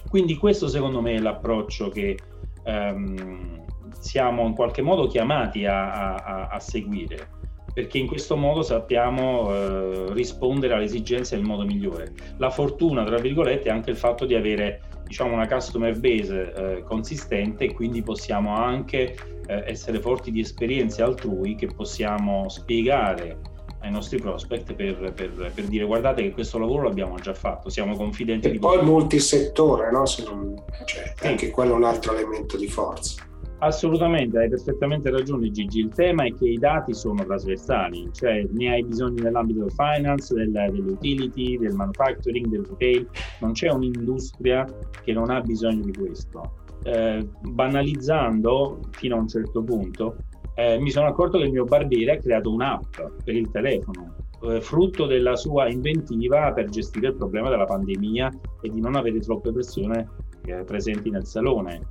[0.10, 2.18] Quindi questo secondo me è l'approccio che
[2.66, 3.66] um,
[4.00, 7.28] siamo in qualche modo chiamati a, a, a, seguire,
[7.74, 12.14] perché in questo modo sappiamo uh, rispondere alle esigenze nel modo migliore.
[12.38, 16.84] La fortuna, tra virgolette, è anche il fatto di avere diciamo, una customer base uh,
[16.84, 23.92] consistente e quindi possiamo anche uh, essere forti di esperienze altrui che possiamo spiegare ai
[23.92, 28.48] nostri prospect per, per, per, dire guardate che questo lavoro l'abbiamo già fatto, siamo confidenti
[28.48, 30.04] e di poi multisettore, no?
[30.26, 31.28] Non, cioè, sì.
[31.28, 33.26] anche quello è un altro elemento di forza.
[33.60, 38.72] Assolutamente, hai perfettamente ragione Gigi, il tema è che i dati sono trasversali, cioè ne
[38.72, 43.10] hai bisogno nell'ambito del finance, del, dell'utility, del manufacturing, del retail,
[43.40, 44.64] non c'è un'industria
[45.04, 46.66] che non ha bisogno di questo.
[46.84, 50.18] Eh, banalizzando fino a un certo punto,
[50.58, 54.60] eh, mi sono accorto che il mio barbiere ha creato un'app per il telefono, eh,
[54.60, 59.54] frutto della sua inventiva per gestire il problema della pandemia e di non avere troppe
[59.54, 60.10] persone
[60.46, 61.90] eh, presenti nel salone.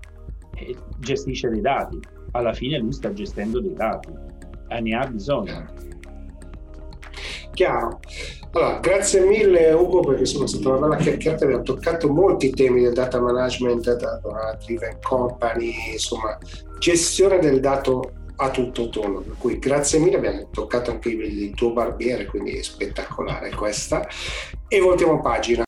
[0.56, 2.00] E gestisce dei dati.
[2.32, 4.08] Alla fine lui sta gestendo dei dati
[4.66, 5.64] e ne ha bisogno.
[7.52, 8.00] Chiaro.
[8.50, 12.94] Allora, grazie mille Ugo perché sono stata una bella chiacchierata, abbiamo toccato molti temi del
[12.94, 16.36] data management, data driven company, insomma,
[16.80, 19.20] gestione del dato a tutto tono.
[19.20, 24.06] Per cui grazie mille, abbiamo toccato anche il tuo barbiere, quindi è spettacolare questa.
[24.68, 25.64] E voltiamo pagina.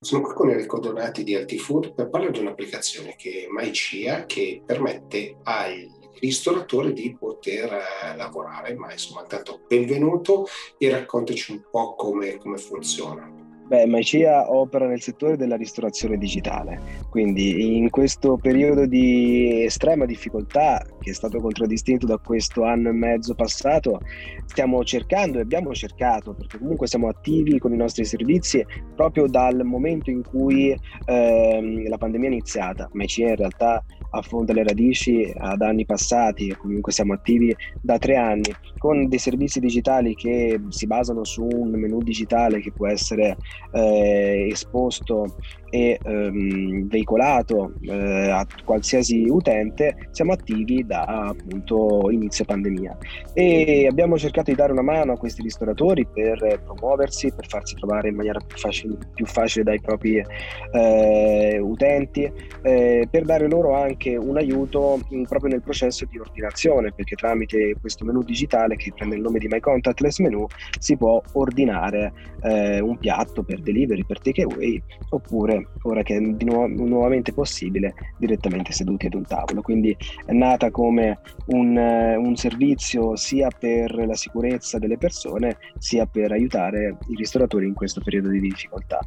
[0.00, 4.62] Sono qui con Enrico Donati di Altifood per parlare di un'applicazione che è MyCia che
[4.64, 5.90] permette ai
[6.20, 12.58] ristoratori di poter eh, lavorare, ma insomma intanto benvenuto e raccontaci un po' come, come
[12.58, 13.43] funziona.
[13.66, 20.84] Beh, Maicia opera nel settore della ristorazione digitale, quindi in questo periodo di estrema difficoltà,
[21.00, 24.02] che è stato contraddistinto da questo anno e mezzo passato,
[24.44, 28.62] stiamo cercando e abbiamo cercato, perché comunque siamo attivi con i nostri servizi
[28.94, 32.90] proprio dal momento in cui ehm, la pandemia è iniziata.
[32.92, 33.82] Maicia in realtà
[34.14, 39.60] affonda le radici ad anni passati comunque siamo attivi da tre anni con dei servizi
[39.60, 43.38] digitali che si basano su un menu digitale che può essere
[43.72, 45.36] eh, esposto
[45.74, 52.96] e ehm, veicolato eh, a qualsiasi utente, siamo attivi da appunto inizio pandemia.
[53.32, 58.10] E abbiamo cercato di dare una mano a questi ristoratori per promuoversi, per farsi trovare
[58.10, 60.24] in maniera più facile, più facile dai propri
[60.72, 62.30] eh, utenti,
[62.62, 68.04] eh, per dare loro anche un aiuto proprio nel processo di ordinazione, perché tramite questo
[68.04, 70.46] menu digitale che prende il nome di My Contactless Menu
[70.78, 72.12] si può ordinare
[72.42, 78.72] eh, un piatto per delivery, per takeaway oppure ora che è nu- nuovamente possibile, direttamente
[78.72, 79.60] seduti ad un tavolo.
[79.60, 86.32] Quindi è nata come un, un servizio sia per la sicurezza delle persone, sia per
[86.32, 88.98] aiutare i ristoratori in questo periodo di difficoltà.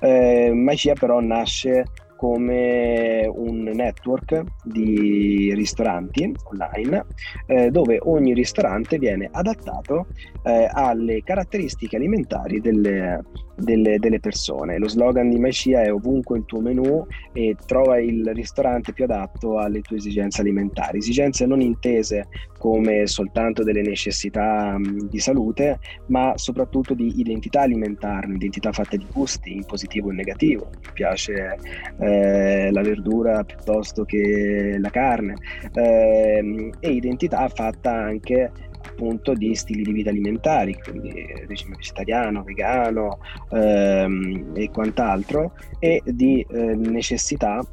[0.00, 1.84] Eh, Magia però nasce
[2.20, 7.06] come un network di ristoranti online
[7.46, 10.08] eh, dove ogni ristorante viene adattato
[10.42, 13.24] eh, alle caratteristiche alimentari delle,
[13.60, 14.78] delle, delle, persone.
[14.78, 19.58] Lo slogan di Macia è ovunque il tuo menù e trova il ristorante più adatto
[19.58, 26.32] alle tue esigenze alimentari, esigenze non intese come soltanto delle necessità mh, di salute, ma
[26.36, 30.68] soprattutto di identità alimentare, un'identità fatta di gusti in positivo e in negativo.
[30.70, 31.58] Mi piace
[32.00, 35.34] eh, la verdura piuttosto che la carne
[35.72, 41.12] eh, e identità fatta anche appunto di stili di vita alimentari, quindi
[41.46, 43.18] regime vegetariano, vegano
[43.50, 47.64] ehm, e quant'altro, e di eh, necessità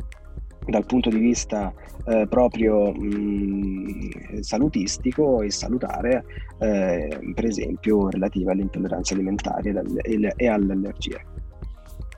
[0.65, 1.73] dal punto di vista
[2.05, 6.23] eh, proprio mh, salutistico e salutare,
[6.59, 9.73] eh, per esempio relativa alle intolleranze alimentari
[10.35, 11.25] e alle allergie.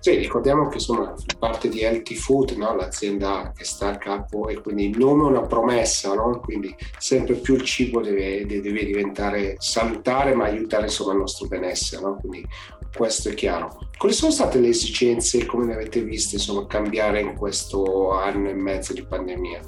[0.01, 2.73] Sì, ricordiamo che insomma parte di Healthy Food, no?
[2.73, 6.39] l'azienda che sta a capo e quindi il nome è una promessa, no?
[6.39, 12.01] quindi sempre più il cibo deve, deve diventare salutare ma aiutare insomma, il nostro benessere,
[12.01, 12.15] no?
[12.15, 12.47] quindi
[12.95, 13.77] questo è chiaro.
[13.97, 18.53] Quali sono state le esigenze, come le avete viste, insomma, cambiare in questo anno e
[18.53, 19.59] mezzo di pandemia?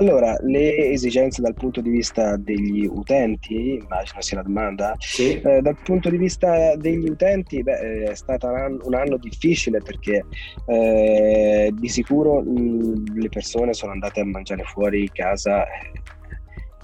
[0.00, 5.38] Allora, le esigenze dal punto di vista degli utenti, immagino sia la domanda, sì.
[5.38, 9.82] eh, dal punto di vista degli utenti beh, è stato un anno, un anno difficile
[9.82, 10.24] perché
[10.64, 15.68] eh, di sicuro mh, le persone sono andate a mangiare fuori casa eh,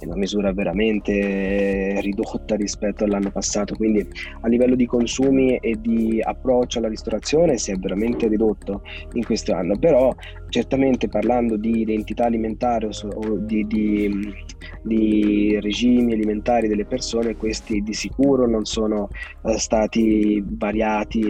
[0.00, 4.06] in una misura veramente ridotta rispetto all'anno passato, quindi
[4.42, 8.82] a livello di consumi e di approccio alla ristorazione si è veramente ridotto
[9.14, 10.14] in questo anno, però
[10.56, 14.34] certamente parlando di identità alimentare o di, di,
[14.82, 19.10] di regimi alimentari delle persone, questi di sicuro non sono
[19.44, 21.20] eh, stati variati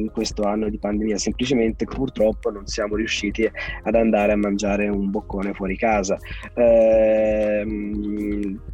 [0.00, 3.48] in questo anno di pandemia, semplicemente purtroppo non siamo riusciti
[3.82, 6.18] ad andare a mangiare un boccone fuori casa.
[6.52, 7.64] Eh,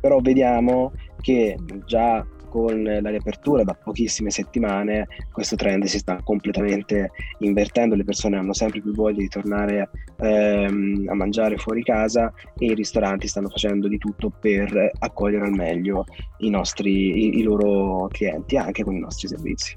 [0.00, 7.12] però vediamo che già con la riapertura da pochissime settimane questo trend si sta completamente
[7.38, 9.88] invertendo, le persone hanno sempre più voglia di tornare
[10.18, 15.54] ehm, a mangiare fuori casa e i ristoranti stanno facendo di tutto per accogliere al
[15.54, 16.04] meglio
[16.40, 19.74] i, nostri, i, i loro clienti anche con i nostri servizi.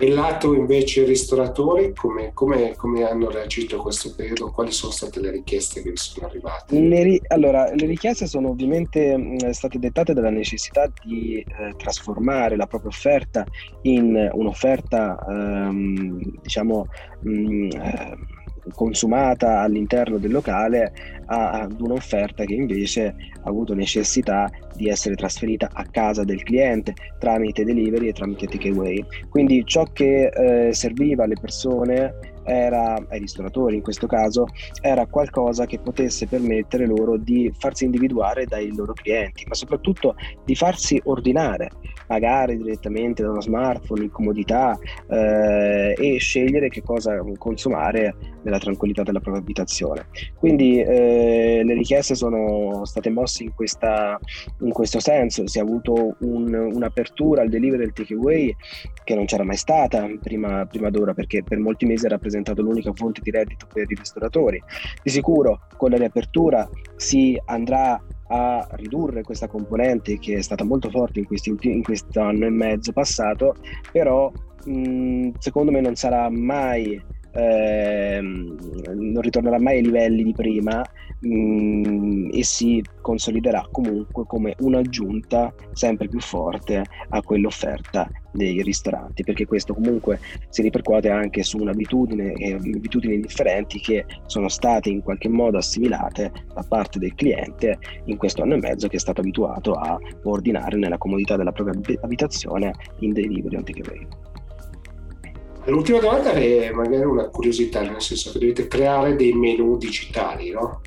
[0.00, 4.52] E lato invece ristoratori, come, come, come, hanno reagito a questo periodo?
[4.52, 6.78] Quali sono state le richieste che vi sono arrivate?
[6.78, 12.66] Le ri- allora, le richieste sono ovviamente state dettate dalla necessità di eh, trasformare la
[12.66, 13.44] propria offerta
[13.82, 16.86] in un'offerta, ehm, diciamo,
[17.22, 18.16] mh, eh,
[18.74, 20.92] consumata all'interno del locale
[21.26, 27.64] ad un'offerta che invece ha avuto necessità di essere trasferita a casa del cliente tramite
[27.64, 29.04] delivery e tramite takeaway.
[29.28, 34.46] Quindi ciò che eh, serviva alle persone era, ai ristoratori in questo caso,
[34.80, 40.54] era qualcosa che potesse permettere loro di farsi individuare dai loro clienti, ma soprattutto di
[40.54, 41.70] farsi ordinare,
[42.08, 44.76] pagare direttamente da uno smartphone in comodità
[45.08, 50.06] eh, e scegliere che cosa consumare nella tranquillità della propria abitazione.
[50.34, 54.18] Quindi eh, le richieste sono state mosse in, questa,
[54.60, 58.56] in questo senso, si è avuto un, un'apertura al delivery del takeaway
[59.04, 62.90] che non c'era mai stata prima, prima d'ora perché per molti mesi era rappresentato l'unica
[62.94, 64.62] fonte di reddito per i ristoratori.
[65.02, 66.66] Di sicuro con la riapertura
[66.96, 71.82] si andrà a ridurre questa componente che è stata molto forte in, questi ultimi, in
[71.82, 73.56] questo anno e mezzo passato,
[73.90, 74.30] però
[74.64, 77.00] mh, secondo me non sarà mai
[77.34, 80.82] non ritornerà mai ai livelli di prima
[81.20, 89.24] mh, mm, e si consoliderà comunque come un'aggiunta sempre più forte a quell'offerta dei ristoranti
[89.24, 95.02] perché questo comunque si ripercuote anche su un'abitudine e abitudini differenti che sono state in
[95.02, 99.20] qualche modo assimilate da parte del cliente in questo anno e mezzo che è stato
[99.20, 104.27] abituato a ordinare nella comodità della propria abitazione in delivery on takeaway.
[105.68, 110.80] L'ultima domanda è magari una curiosità, nel senso che dovete creare dei menu digitali, no?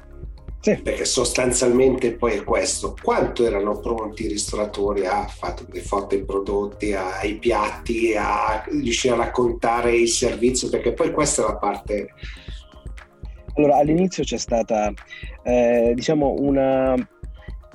[0.60, 0.80] Sì.
[0.82, 2.96] Perché sostanzialmente poi è questo.
[3.02, 9.14] Quanto erano pronti i ristoratori a fare le foto ai prodotti, ai piatti, a riuscire
[9.14, 10.70] a raccontare il servizio?
[10.70, 12.08] Perché poi questa è la parte...
[13.56, 14.92] Allora, all'inizio c'è stata,
[15.44, 16.96] eh, diciamo, una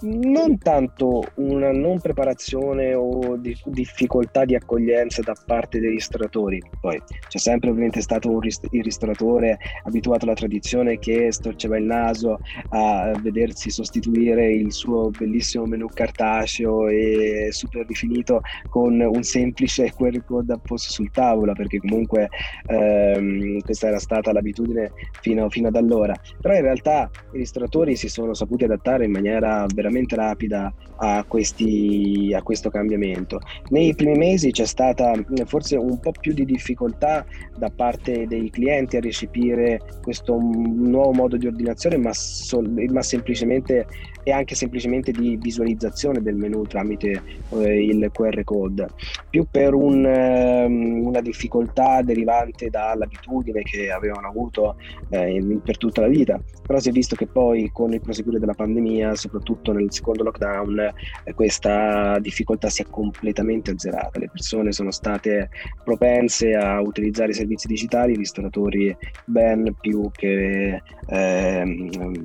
[0.00, 7.02] non tanto una non preparazione o di difficoltà di accoglienza da parte dei ristoratori, poi
[7.28, 13.12] c'è sempre ovviamente stato rist- il ristoratore abituato alla tradizione che storceva il naso a
[13.22, 20.52] vedersi sostituire il suo bellissimo menù cartaceo e super rifinito con un semplice QR code
[20.52, 22.28] apposto sul tavolo, perché comunque
[22.66, 26.14] ehm, questa era stata l'abitudine fino, fino ad allora.
[26.40, 31.24] Però in realtà i ristoratori si sono saputi adattare in maniera veramente veramente rapida a,
[31.26, 33.40] questi, a questo cambiamento.
[33.68, 35.12] Nei primi mesi c'è stata
[35.44, 37.24] forse un po' più di difficoltà
[37.56, 43.86] da parte dei clienti a recepire questo nuovo modo di ordinazione, ma, sol- ma semplicemente
[44.28, 48.88] e anche semplicemente di visualizzazione del menu tramite eh, il QR code,
[49.30, 54.78] più per un, um, una difficoltà derivante dall'abitudine che avevano avuto
[55.10, 58.54] eh, per tutta la vita, però si è visto che poi con il proseguire della
[58.54, 64.18] pandemia, soprattutto nel secondo lockdown eh, questa difficoltà si è completamente azzerata.
[64.18, 65.50] Le persone sono state
[65.84, 71.62] propense a utilizzare i servizi digitali, i ristoratori ben più che, eh,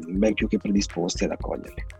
[0.08, 1.91] ben più che predisposti ad accoglierli.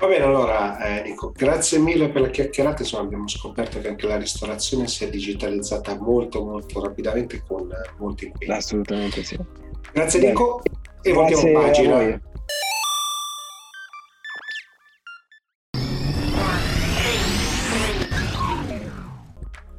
[0.00, 2.82] Va bene, allora eh, Nico, grazie mille per la chiacchierata.
[2.82, 7.90] Insomma, abbiamo scoperto che anche la ristorazione si è digitalizzata molto, molto rapidamente con eh,
[7.98, 8.52] molti impegni.
[8.52, 9.36] Assolutamente sì.
[9.92, 10.20] Grazie.
[10.20, 10.62] Nico
[11.02, 12.20] e voltiamo pagina.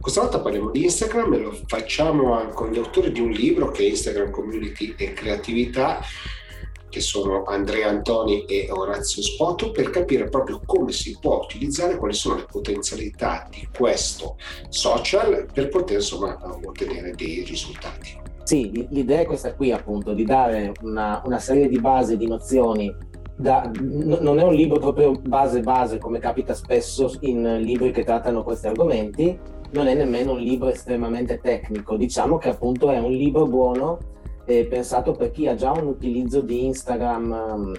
[0.02, 3.84] Questa volta parliamo di Instagram e lo facciamo con gli autori di un libro che
[3.84, 6.02] è Instagram Community e Creatività
[6.90, 12.14] che sono Andrea Antoni e Orazio Spoto, per capire proprio come si può utilizzare, quali
[12.14, 14.38] sono le potenzialità di questo
[14.70, 18.18] social per poter insomma ottenere dei risultati.
[18.44, 23.08] Sì, l'idea è questa qui appunto, di dare una, una serie di basi, di nozioni
[23.40, 28.44] da, non è un libro proprio base base come capita spesso in libri che trattano
[28.44, 29.40] questi argomenti,
[29.72, 33.98] non è nemmeno un libro estremamente tecnico, diciamo che appunto è un libro buono
[34.50, 37.76] eh, pensato per chi ha già un utilizzo di Instagram um,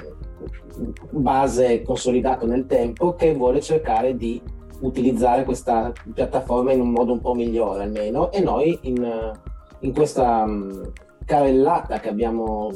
[1.11, 4.41] base consolidato nel tempo che vuole cercare di
[4.81, 8.31] utilizzare questa piattaforma in un modo un po' migliore almeno.
[8.31, 9.33] E noi in,
[9.81, 10.93] in questa um,
[11.25, 12.71] carrellata che abbiamo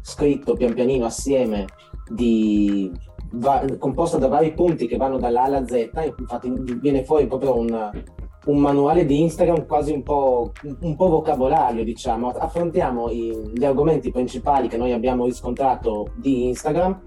[0.00, 1.66] scritto pian pianino assieme
[2.08, 2.92] di,
[3.32, 7.90] va, composta da vari punti che vanno dall'A alla Z infatti viene fuori proprio un,
[8.46, 12.28] un manuale di Instagram quasi un po', un po vocabolario, diciamo.
[12.28, 17.00] Affrontiamo i, gli argomenti principali che noi abbiamo riscontrato di Instagram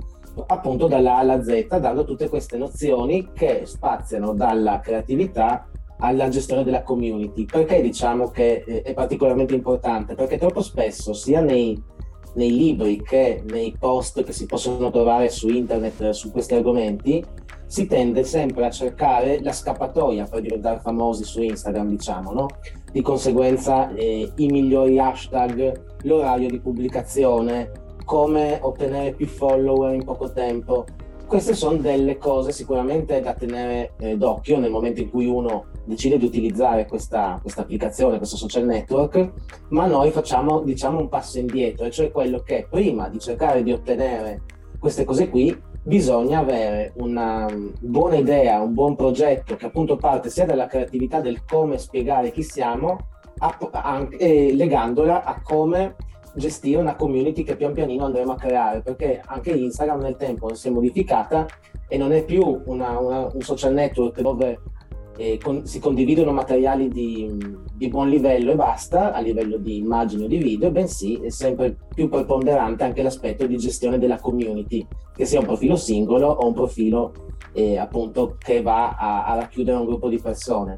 [0.48, 5.68] appunto dalla A alla Z, dando tutte queste nozioni che spaziano dalla creatività
[6.00, 7.46] alla gestione della community.
[7.46, 10.16] Perché diciamo che è particolarmente importante?
[10.16, 11.82] Perché troppo spesso, sia nei,
[12.34, 17.24] nei libri che nei post che si possono trovare su internet su questi argomenti,
[17.68, 22.48] si tende sempre a cercare la scappatoia per diventare famosi su Instagram, diciamo, no?
[22.92, 27.72] Di conseguenza eh, i migliori hashtag, l'orario di pubblicazione,
[28.06, 30.86] come ottenere più follower in poco tempo.
[31.26, 36.20] Queste sono delle cose sicuramente da tenere eh, d'occhio nel momento in cui uno decide
[36.20, 39.32] di utilizzare questa, applicazione, questo social network,
[39.70, 44.44] ma noi facciamo diciamo un passo indietro, cioè quello che prima di cercare di ottenere
[44.80, 47.48] queste cose qui bisogna avere una
[47.80, 52.42] buona idea, un buon progetto che appunto parte sia dalla creatività del come spiegare chi
[52.42, 52.98] siamo,
[53.38, 55.96] a, a, e legandola a come
[56.34, 60.70] gestire una community che pian pianino andremo a creare, perché anche Instagram nel tempo si
[60.70, 61.46] è modificata
[61.88, 64.60] e non è più una, una, un social network dove
[65.42, 67.30] con, si condividono materiali di,
[67.74, 71.78] di, buon livello e basta, a livello di immagini o di video, bensì è sempre
[71.94, 74.86] più preponderante anche l'aspetto di gestione della community,
[75.16, 77.14] che sia un profilo singolo o un profilo
[77.54, 80.78] eh, appunto che va a, a, racchiudere un gruppo di persone.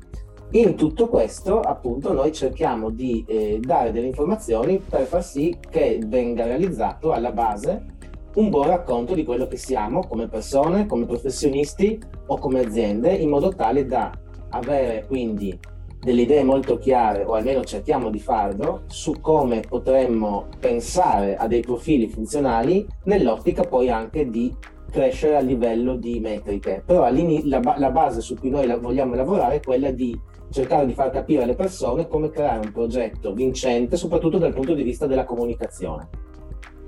[0.52, 6.00] In tutto questo, appunto, noi cerchiamo di eh, dare delle informazioni per far sì che
[6.06, 7.96] venga realizzato alla base
[8.36, 13.30] un buon racconto di quello che siamo come persone, come professionisti o come aziende, in
[13.30, 14.12] modo tale da
[14.50, 15.58] avere quindi
[16.00, 21.62] delle idee molto chiare, o almeno cerchiamo di farlo, su come potremmo pensare a dei
[21.62, 24.56] profili funzionali nell'ottica poi anche di
[24.90, 26.84] crescere a livello di metriche.
[26.86, 30.18] Però la, la base su cui noi la vogliamo lavorare è quella di
[30.50, 34.84] cercare di far capire alle persone come creare un progetto vincente, soprattutto dal punto di
[34.84, 36.08] vista della comunicazione.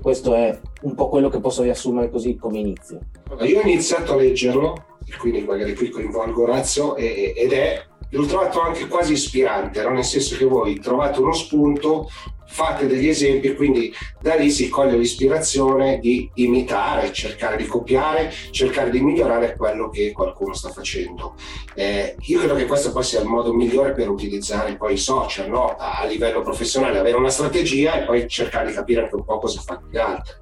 [0.00, 3.00] Questo è un po' quello che posso riassumere così come inizio.
[3.40, 4.88] Io ho iniziato a leggerlo
[5.18, 9.90] quindi magari qui coinvolgo Orazio, ed è, l'ho trovato anche quasi ispirante, no?
[9.90, 12.08] nel senso che voi trovate uno spunto,
[12.50, 18.90] fate degli esempi, quindi da lì si coglie l'ispirazione di imitare, cercare di copiare, cercare
[18.90, 21.34] di migliorare quello che qualcuno sta facendo.
[21.74, 25.48] Eh, io credo che questo poi sia il modo migliore per utilizzare poi i social
[25.48, 25.76] no?
[25.78, 29.60] a livello professionale, avere una strategia e poi cercare di capire anche un po' cosa
[29.60, 30.34] fanno gli altri.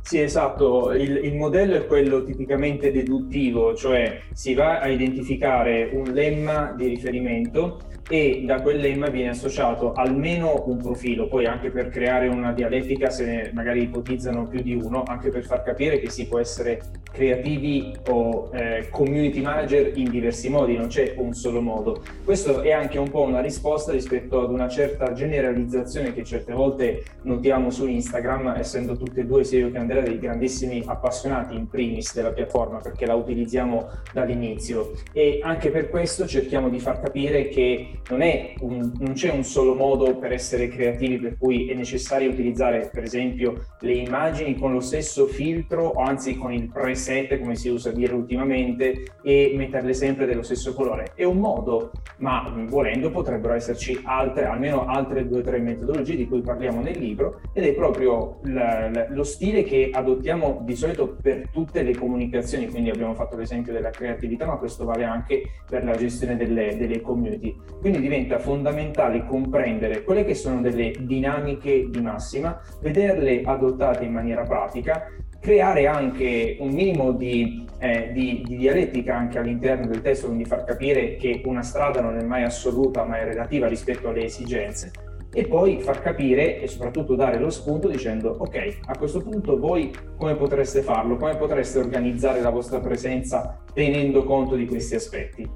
[0.00, 6.14] Sì, esatto, il, il, modello è quello tipicamente deduttivo, cioè si va a identificare un
[6.14, 7.78] lemma di riferimento
[8.08, 13.10] e da quel lemma viene associato almeno un profilo, poi anche per creare una dialettica
[13.10, 16.80] se magari ipotizzano più di uno, anche per far capire che si può essere
[17.12, 22.02] creativi o eh, community manager in diversi modi, non c'è un solo modo.
[22.24, 27.02] Questo è anche un po' una risposta rispetto ad una certa generalizzazione che certe volte
[27.22, 31.68] notiamo su Instagram, essendo tutte e due sia io che Andrea dei grandissimi appassionati in
[31.68, 37.48] primis della piattaforma perché la utilizziamo dall'inizio e anche per questo cerchiamo di far capire
[37.48, 38.20] che non,
[38.60, 43.02] un, non, c'è un solo modo per essere creativi per cui è necessario utilizzare per
[43.02, 47.90] esempio le immagini con lo stesso filtro o anzi con il preset come si usa
[47.90, 51.12] dire ultimamente e metterle sempre dello stesso colore.
[51.14, 56.26] È un modo, ma volendo potrebbero esserci altre, almeno altre due o tre metodologie di
[56.26, 61.16] cui parliamo nel libro ed è proprio l- l- lo stile che adottiamo di solito
[61.20, 65.84] per tutte le comunicazioni, quindi abbiamo fatto l'esempio della creatività, ma questo vale anche per
[65.84, 67.56] la gestione delle, delle community.
[67.80, 74.42] Quindi diventa fondamentale comprendere quelle che sono delle dinamiche di massima, vederle adottate in maniera
[74.42, 75.06] pratica,
[75.40, 80.64] creare anche un minimo di, eh, di, di, dialettica anche all'interno del testo, quindi far
[80.64, 84.90] capire che una strada non è mai assoluta ma è relativa rispetto alle esigenze
[85.32, 89.94] e poi far capire e soprattutto dare lo spunto dicendo ok, a questo punto voi
[90.16, 95.48] come potreste farlo, come potreste organizzare la vostra presenza tenendo conto di questi aspetti.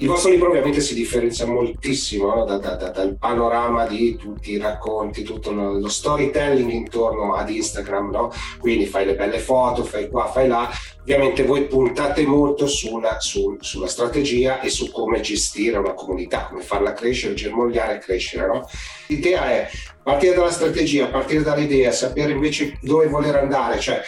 [0.00, 2.46] Il vostro libro ovviamente si differenzia moltissimo no?
[2.46, 8.08] da, da, da, dal panorama di tutti i racconti, tutto lo, storytelling intorno ad Instagram,
[8.08, 8.32] no?
[8.58, 10.70] quindi fai le belle foto, fai qua, fai là.
[11.00, 16.62] Ovviamente voi puntate molto sulla, su, sulla strategia e su come gestire una comunità, come
[16.62, 18.46] farla crescere, germogliare e crescere.
[18.46, 18.66] No?
[19.08, 19.68] L'idea è
[20.02, 24.00] partire dalla strategia, partire dall'idea, sapere invece dove voler andare, cioè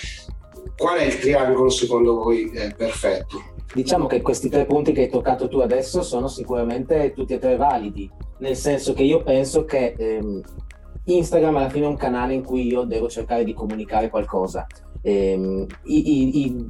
[0.75, 3.52] qual è il triangolo secondo voi eh, perfetto?
[3.75, 7.57] Diciamo che questi tre punti che hai toccato tu adesso sono sicuramente tutti e tre
[7.57, 10.43] validi, nel senso che io penso che ehm,
[11.05, 14.67] Instagram alla fine è un canale in cui io devo cercare di comunicare qualcosa.
[15.01, 16.67] Ehm, i, i, i,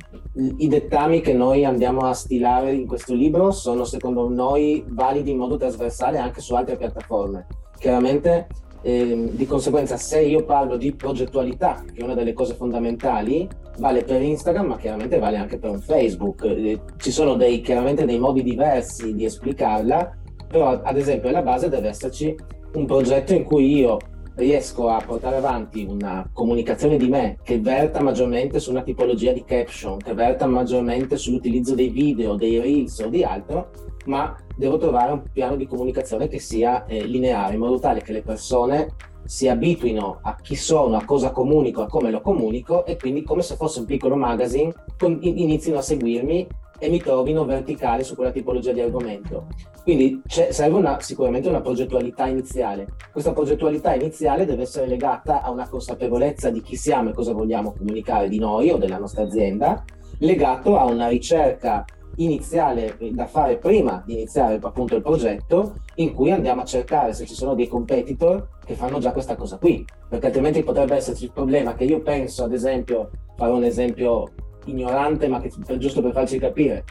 [0.59, 5.39] I dettami che noi andiamo a stilare in questo libro sono secondo noi validi in
[5.39, 7.47] modo trasversale anche su altre piattaforme.
[7.79, 8.47] Chiaramente
[8.83, 14.03] eh, di conseguenza, se io parlo di progettualità, che è una delle cose fondamentali, vale
[14.05, 16.45] per Instagram, ma chiaramente vale anche per un Facebook.
[16.45, 20.19] Eh, ci sono dei, chiaramente dei modi diversi di esplicarla,
[20.49, 22.35] però ad esempio alla base deve esserci
[22.75, 23.99] un progetto in cui io
[24.35, 29.45] riesco a portare avanti una comunicazione di me che verta maggiormente su una tipologia di
[29.45, 33.71] caption, che verta maggiormente sull'utilizzo dei video, dei reels o di altro,
[34.05, 38.13] ma devo trovare un piano di comunicazione che sia eh, lineare, in modo tale che
[38.13, 38.95] le persone
[39.25, 43.43] si abituino a chi sono, a cosa comunico, a come lo comunico e quindi come
[43.43, 44.73] se fosse un piccolo magazine
[45.21, 46.47] inizino a seguirmi
[46.79, 49.47] e mi trovino verticale su quella tipologia di argomento.
[49.85, 52.89] Quindi serve una, sicuramente una progettualità iniziale.
[53.13, 57.73] Questa progettualità iniziale deve essere legata a una consapevolezza di chi siamo e cosa vogliamo
[57.73, 59.85] comunicare di noi o della nostra azienda,
[60.19, 61.85] legato a una ricerca
[62.17, 67.27] iniziale da fare prima di iniziare appunto il progetto in cui andiamo a cercare se
[67.27, 69.85] ci sono dei competitor che fanno già questa cosa qui.
[70.09, 74.31] Perché altrimenti potrebbe esserci il problema che io penso ad esempio farò un esempio
[74.67, 76.85] ignorante ma che, giusto per farci capire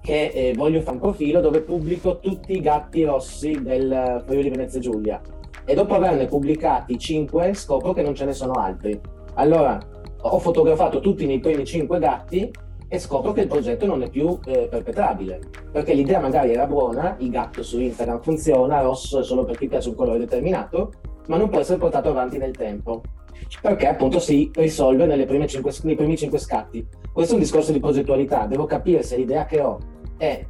[0.00, 4.80] che eh, voglio fare un profilo dove pubblico tutti i gatti rossi del Friuli Venezia
[4.80, 5.20] Giulia.
[5.64, 8.98] E dopo averne pubblicati 5 scopro che non ce ne sono altri.
[9.34, 9.78] Allora
[10.20, 12.50] ho fotografato tutti i miei primi 5 gatti
[12.88, 17.16] e scopro che il progetto non è più eh, perpetrabile perché l'idea magari era buona,
[17.18, 20.92] il gatto su Instagram funziona, rosso è solo per chi piace un colore determinato,
[21.26, 23.02] ma non può essere portato avanti nel tempo
[23.60, 25.06] perché appunto si risolve
[25.46, 26.86] cinque, nei primi cinque scatti.
[27.12, 29.78] Questo è un discorso di progettualità, devo capire se l'idea che ho
[30.16, 30.44] è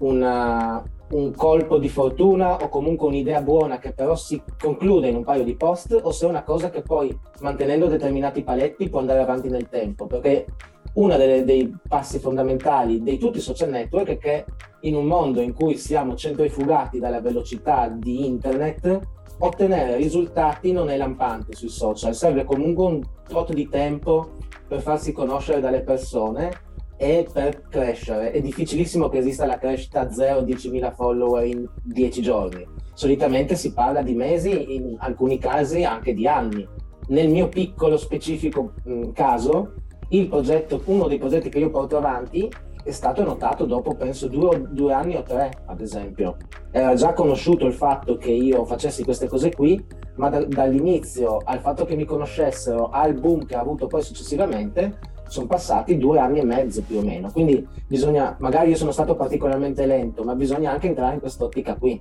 [0.00, 5.24] una, un colpo di fortuna o comunque un'idea buona che però si conclude in un
[5.24, 9.20] paio di post o se è una cosa che poi mantenendo determinati paletti può andare
[9.20, 10.46] avanti nel tempo perché
[10.94, 14.44] uno dei passi fondamentali di tutti i social network è che
[14.80, 19.00] in un mondo in cui siamo centrifugati dalla velocità di internet,
[19.38, 24.32] ottenere risultati non è lampante sui social, serve comunque un tot di tempo
[24.68, 26.52] per farsi conoscere dalle persone
[26.96, 28.30] e per crescere.
[28.30, 32.64] È difficilissimo che esista la crescita 0-10.000 follower in 10 giorni.
[32.92, 36.66] Solitamente si parla di mesi, in alcuni casi anche di anni.
[37.08, 39.83] Nel mio piccolo specifico mh, caso, il
[40.28, 42.50] progetto, uno dei progetti che io porto avanti
[42.84, 46.36] è stato notato dopo penso due, due, anni o tre ad esempio.
[46.70, 49.82] Era già conosciuto il fatto che io facessi queste cose qui
[50.16, 54.98] ma da, dall'inizio al fatto che mi conoscessero al boom che ha avuto poi successivamente
[55.26, 57.30] sono passati due anni e mezzo più o meno.
[57.32, 61.98] Quindi bisogna magari io sono stato particolarmente lento ma bisogna anche entrare in quest'ottica qui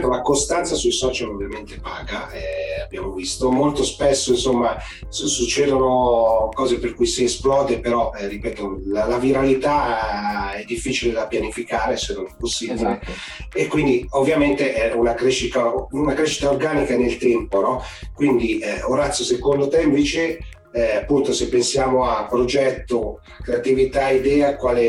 [0.00, 3.50] la costanza sui social ovviamente paga, eh, abbiamo visto.
[3.50, 4.76] Molto spesso, insomma,
[5.08, 11.26] succedono cose per cui si esplode, però, eh, ripeto, la, la, viralità è difficile da
[11.26, 12.74] pianificare se non è possibile.
[12.74, 13.12] Esatto.
[13.52, 17.82] E quindi ovviamente è una crescita, una crescita organica nel tempo, no?
[18.14, 20.38] Quindi, eh, Orazio, secondo te invece
[20.74, 24.82] eh, appunto se pensiamo a progetto, creatività, idea quale,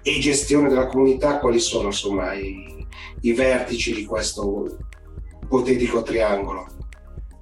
[0.00, 2.75] e gestione della comunità, quali sono insomma i,
[3.26, 4.78] i vertici di questo
[5.42, 6.66] ipotetico triangolo?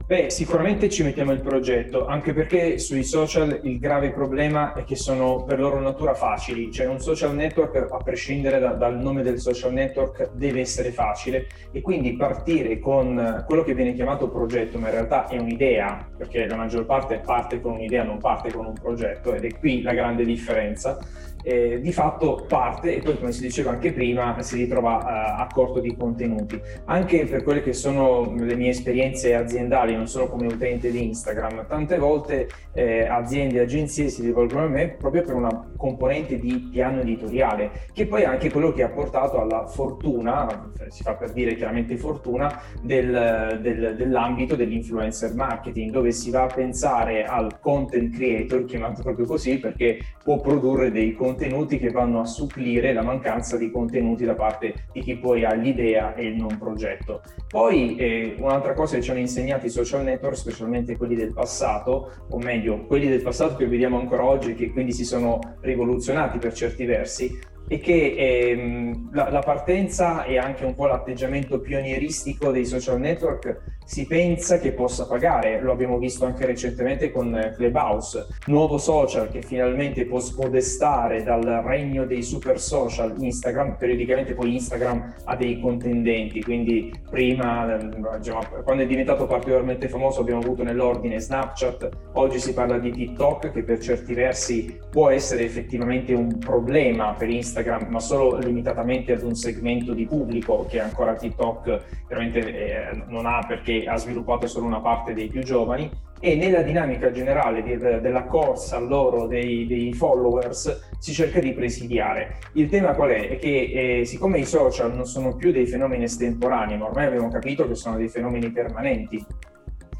[0.06, 4.96] Beh, sicuramente ci mettiamo il progetto, anche perché sui social il grave problema è che
[4.96, 9.38] sono per loro natura facili, cioè un social network, a prescindere da, dal nome del
[9.38, 11.46] social network, deve essere facile.
[11.72, 16.46] E quindi partire con quello che viene chiamato progetto, ma in realtà è un'idea, perché
[16.46, 19.94] la maggior parte parte con un'idea, non parte con un progetto ed è qui la
[19.94, 20.98] grande differenza
[21.44, 25.48] eh, di fatto parte e poi come si diceva anche prima si ritrova uh, a
[25.52, 26.60] corto di contenuti.
[26.86, 31.66] Anche per quelle che sono le mie esperienze aziendali, non solo come utente di Instagram,
[31.68, 36.68] tante volte eh, aziende e agenzie si rivolgono a me proprio per una componente di
[36.72, 41.32] piano editoriale, che poi è anche quello che ha portato alla fortuna, si fa per
[41.32, 48.14] dire chiaramente fortuna, del, del, dell'ambito dell'influencer marketing, dove si va a pensare al content
[48.14, 53.02] creator, chiamato proprio così, perché può produrre dei contenuti contenuti che vanno a supplire la
[53.02, 57.22] mancanza di contenuti da parte di chi poi ha l'idea e il non progetto.
[57.48, 62.12] Poi eh, un'altra cosa che ci hanno insegnato i social network, specialmente quelli del passato,
[62.30, 66.38] o meglio, quelli del passato che vediamo ancora oggi e che quindi si sono rivoluzionati
[66.38, 67.36] per certi versi,
[67.66, 73.74] è che ehm, la, la, partenza e anche un po' l'atteggiamento pionieristico dei social network
[73.84, 79.42] si pensa che possa pagare, lo abbiamo visto anche recentemente con Clubhouse, nuovo social che
[79.42, 86.42] finalmente può spodestare dal regno dei super social Instagram, periodicamente poi Instagram ha dei contendenti,
[86.42, 87.76] quindi prima
[88.16, 93.52] diciamo, quando è diventato particolarmente famoso abbiamo avuto nell'ordine Snapchat, oggi si parla di TikTok
[93.52, 97.52] che per certi versi può essere effettivamente un problema per Instagram,
[97.88, 103.44] ma solo limitatamente ad un segmento di pubblico che ancora TikTok veramente eh, non ha
[103.46, 105.90] perché ha sviluppato solo una parte dei più giovani
[106.20, 112.38] e nella dinamica generale di, della corsa loro dei, dei, followers si cerca di presidiare.
[112.52, 113.28] Il tema qual è?
[113.28, 117.28] È che eh, siccome i social non sono più dei fenomeni estemporanei, ma ormai abbiamo
[117.28, 119.22] capito che sono dei fenomeni permanenti,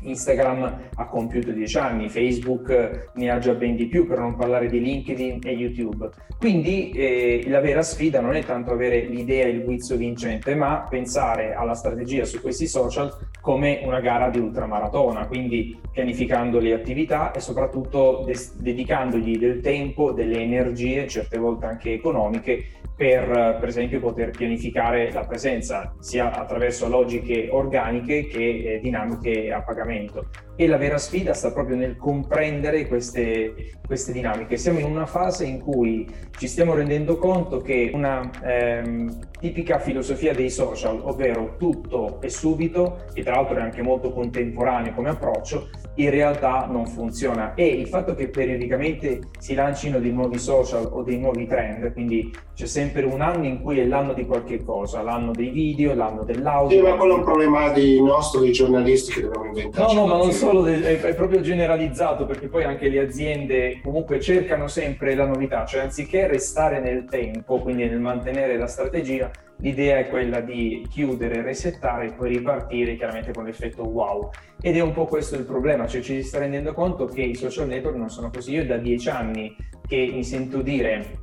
[0.05, 4.69] Instagram ha compiuto 10 anni, Facebook ne ha già ben di più, per non parlare
[4.69, 6.09] di LinkedIn e YouTube.
[6.39, 10.87] Quindi eh, la vera sfida non è tanto avere l'idea e il guizzo vincente, ma
[10.89, 17.33] pensare alla strategia su questi social come una gara di ultramaratona, quindi pianificando le attività
[17.33, 22.65] e soprattutto des- dedicandogli del tempo, delle energie, certe volte anche economiche,
[22.97, 29.63] per per esempio poter pianificare la presenza sia attraverso logiche organiche che eh, dinamiche a
[29.63, 30.27] pagamento.
[30.57, 34.57] E la vera sfida sta proprio nel comprendere queste, queste dinamiche.
[34.57, 40.33] Siamo in una fase in cui ci stiamo rendendo conto che una ehm, tipica filosofia
[40.33, 45.69] dei social, ovvero tutto e subito, e tra l'altro è anche molto contemporaneo come approccio,
[45.97, 51.03] in realtà non funziona e il fatto che periodicamente si lancino dei nuovi social o
[51.03, 55.03] dei nuovi trend, quindi c'è sempre un anno in cui è l'anno di qualche cosa,
[55.03, 56.79] l'anno dei video, l'anno dell'audio.
[56.79, 59.93] Sì, ma quello è un problema di nostro, dei giornalisti che dobbiamo inventare.
[59.93, 64.21] No, no, ma non solo, è, è proprio generalizzato perché poi anche le aziende comunque
[64.21, 69.99] cercano sempre la novità, cioè anziché restare nel tempo, quindi nel mantenere la strategia, L'idea
[69.99, 74.31] è quella di chiudere, resettare e poi ripartire chiaramente con l'effetto wow.
[74.61, 77.35] Ed è un po' questo il problema, cioè ci si sta rendendo conto che i
[77.35, 78.53] social network non sono così.
[78.53, 79.57] Io da dieci anni
[79.87, 81.23] che mi sento dire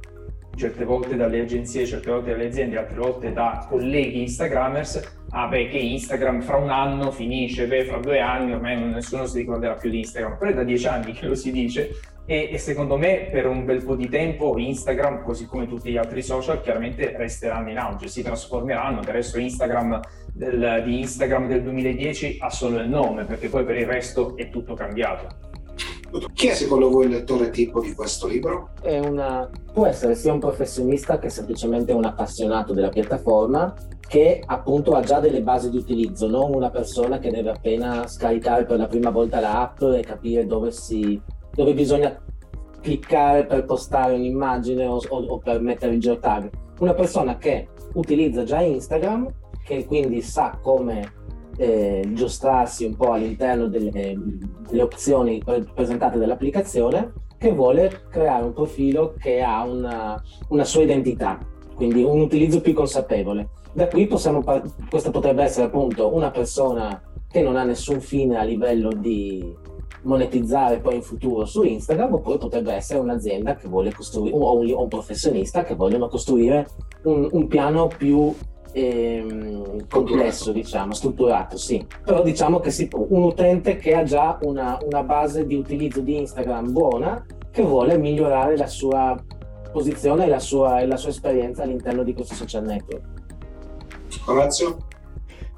[0.56, 5.68] certe volte dalle agenzie, certe volte dalle aziende, altre volte da colleghi Instagrammers, ah beh
[5.68, 9.90] che Instagram fra un anno finisce, beh fra due anni ormai nessuno si ricorderà più
[9.90, 11.92] di Instagram, però è da dieci anni che lo si dice
[12.26, 15.98] e, e, secondo me per un bel po' di tempo Instagram, così come tutti gli
[15.98, 19.00] altri social, chiaramente resteranno in auge, si trasformeranno.
[19.00, 20.00] Adesso Instagram
[20.34, 24.50] del, di Instagram del 2010 ha solo il nome, perché poi per il resto è
[24.50, 25.50] tutto cambiato.
[26.34, 28.72] Chi è secondo voi il lettore tipo di questo libro?
[28.84, 29.50] Una...
[29.72, 33.74] Può essere sia un professionista che semplicemente un appassionato della piattaforma
[34.06, 38.66] che appunto ha già delle basi di utilizzo, non una persona che deve appena scaricare
[38.66, 41.20] per la prima volta l'app e capire dove si
[41.54, 42.20] dove bisogna
[42.82, 46.50] cliccare per postare un'immagine o, o, o per mettere il geotag.
[46.80, 49.28] Una persona che utilizza già Instagram,
[49.64, 51.14] che quindi sa come
[51.58, 54.18] eh, giostrarsi un po' all'interno delle,
[54.68, 55.42] delle opzioni
[55.74, 61.40] presentate dall'applicazione, che vuole creare un profilo che ha una, una sua identità,
[61.76, 63.50] quindi un utilizzo più consapevole.
[63.74, 64.44] Da qui possiamo,
[64.90, 69.56] questa potrebbe essere appunto una persona che non ha nessun fine a livello di
[70.04, 74.72] monetizzare poi in futuro su Instagram oppure potrebbe essere un'azienda che vuole costruire o un,
[74.72, 76.68] un professionista che vogliono costruire
[77.04, 78.34] un, un piano più
[78.72, 81.86] ehm, complesso, diciamo, strutturato, sì.
[82.04, 86.18] Però diciamo che si, un utente che ha già una, una base di utilizzo di
[86.18, 89.16] Instagram buona che vuole migliorare la sua
[89.72, 93.04] posizione e la sua, e la sua esperienza all'interno di questo social network.
[94.26, 94.78] Orazio?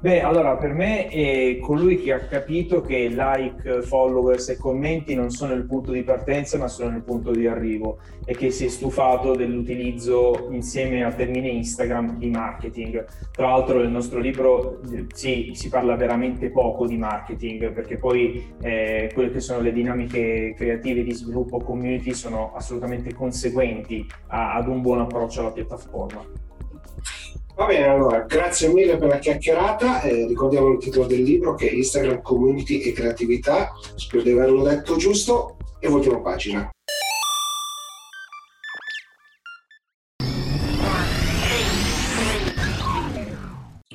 [0.04, 5.30] Beh, allora per me è colui che ha capito che like, followers e commenti non
[5.30, 8.68] sono il punto di partenza, ma sono il punto di arrivo e che si è
[8.68, 13.02] stufato dell'utilizzo insieme al termine Instagram di marketing.
[13.30, 14.82] Tra l'altro nel nostro libro
[15.14, 20.52] sì, si parla veramente poco di marketing perché poi eh, quelle che sono le dinamiche
[20.54, 26.52] creative di sviluppo community sono assolutamente conseguenti a, ad un buon approccio alla piattaforma.
[27.56, 30.02] Va bene, allora, grazie mille per la chiacchierata.
[30.02, 33.70] Eh, ricordiamo il titolo del libro che è Instagram Community e Creatività.
[33.94, 36.73] Spero di averlo detto giusto e voltiamo pagina.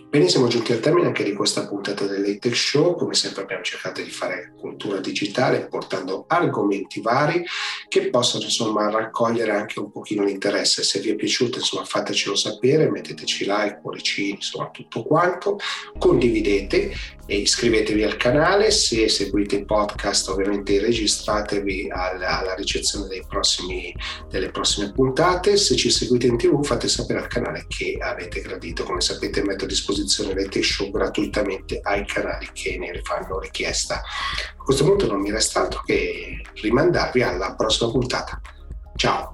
[0.09, 2.95] Bene, siamo giunti al termine anche di questa puntata del Late Show.
[2.95, 7.45] Come sempre abbiamo cercato di fare cultura digitale portando argomenti vari
[7.87, 10.81] che possano insomma raccogliere anche un pochino l'interesse.
[10.81, 15.59] Se vi è piaciuto insomma fatecelo sapere, metteteci like, cuoricini, insomma tutto quanto,
[15.99, 16.91] condividete
[17.35, 18.71] iscrivetevi al canale.
[18.71, 23.93] Se seguite il podcast ovviamente registratevi alla, alla ricezione prossimi,
[24.29, 25.57] delle prossime puntate.
[25.57, 28.83] Se ci seguite in tv fate sapere al canale che avete gradito.
[28.83, 33.95] Come sapete metto a disposizione disposizione Rete Show gratuitamente ai canali che ne fanno richiesta.
[33.95, 38.39] A questo punto non mi resta altro che rimandarvi alla prossima puntata.
[38.95, 39.31] Ciao!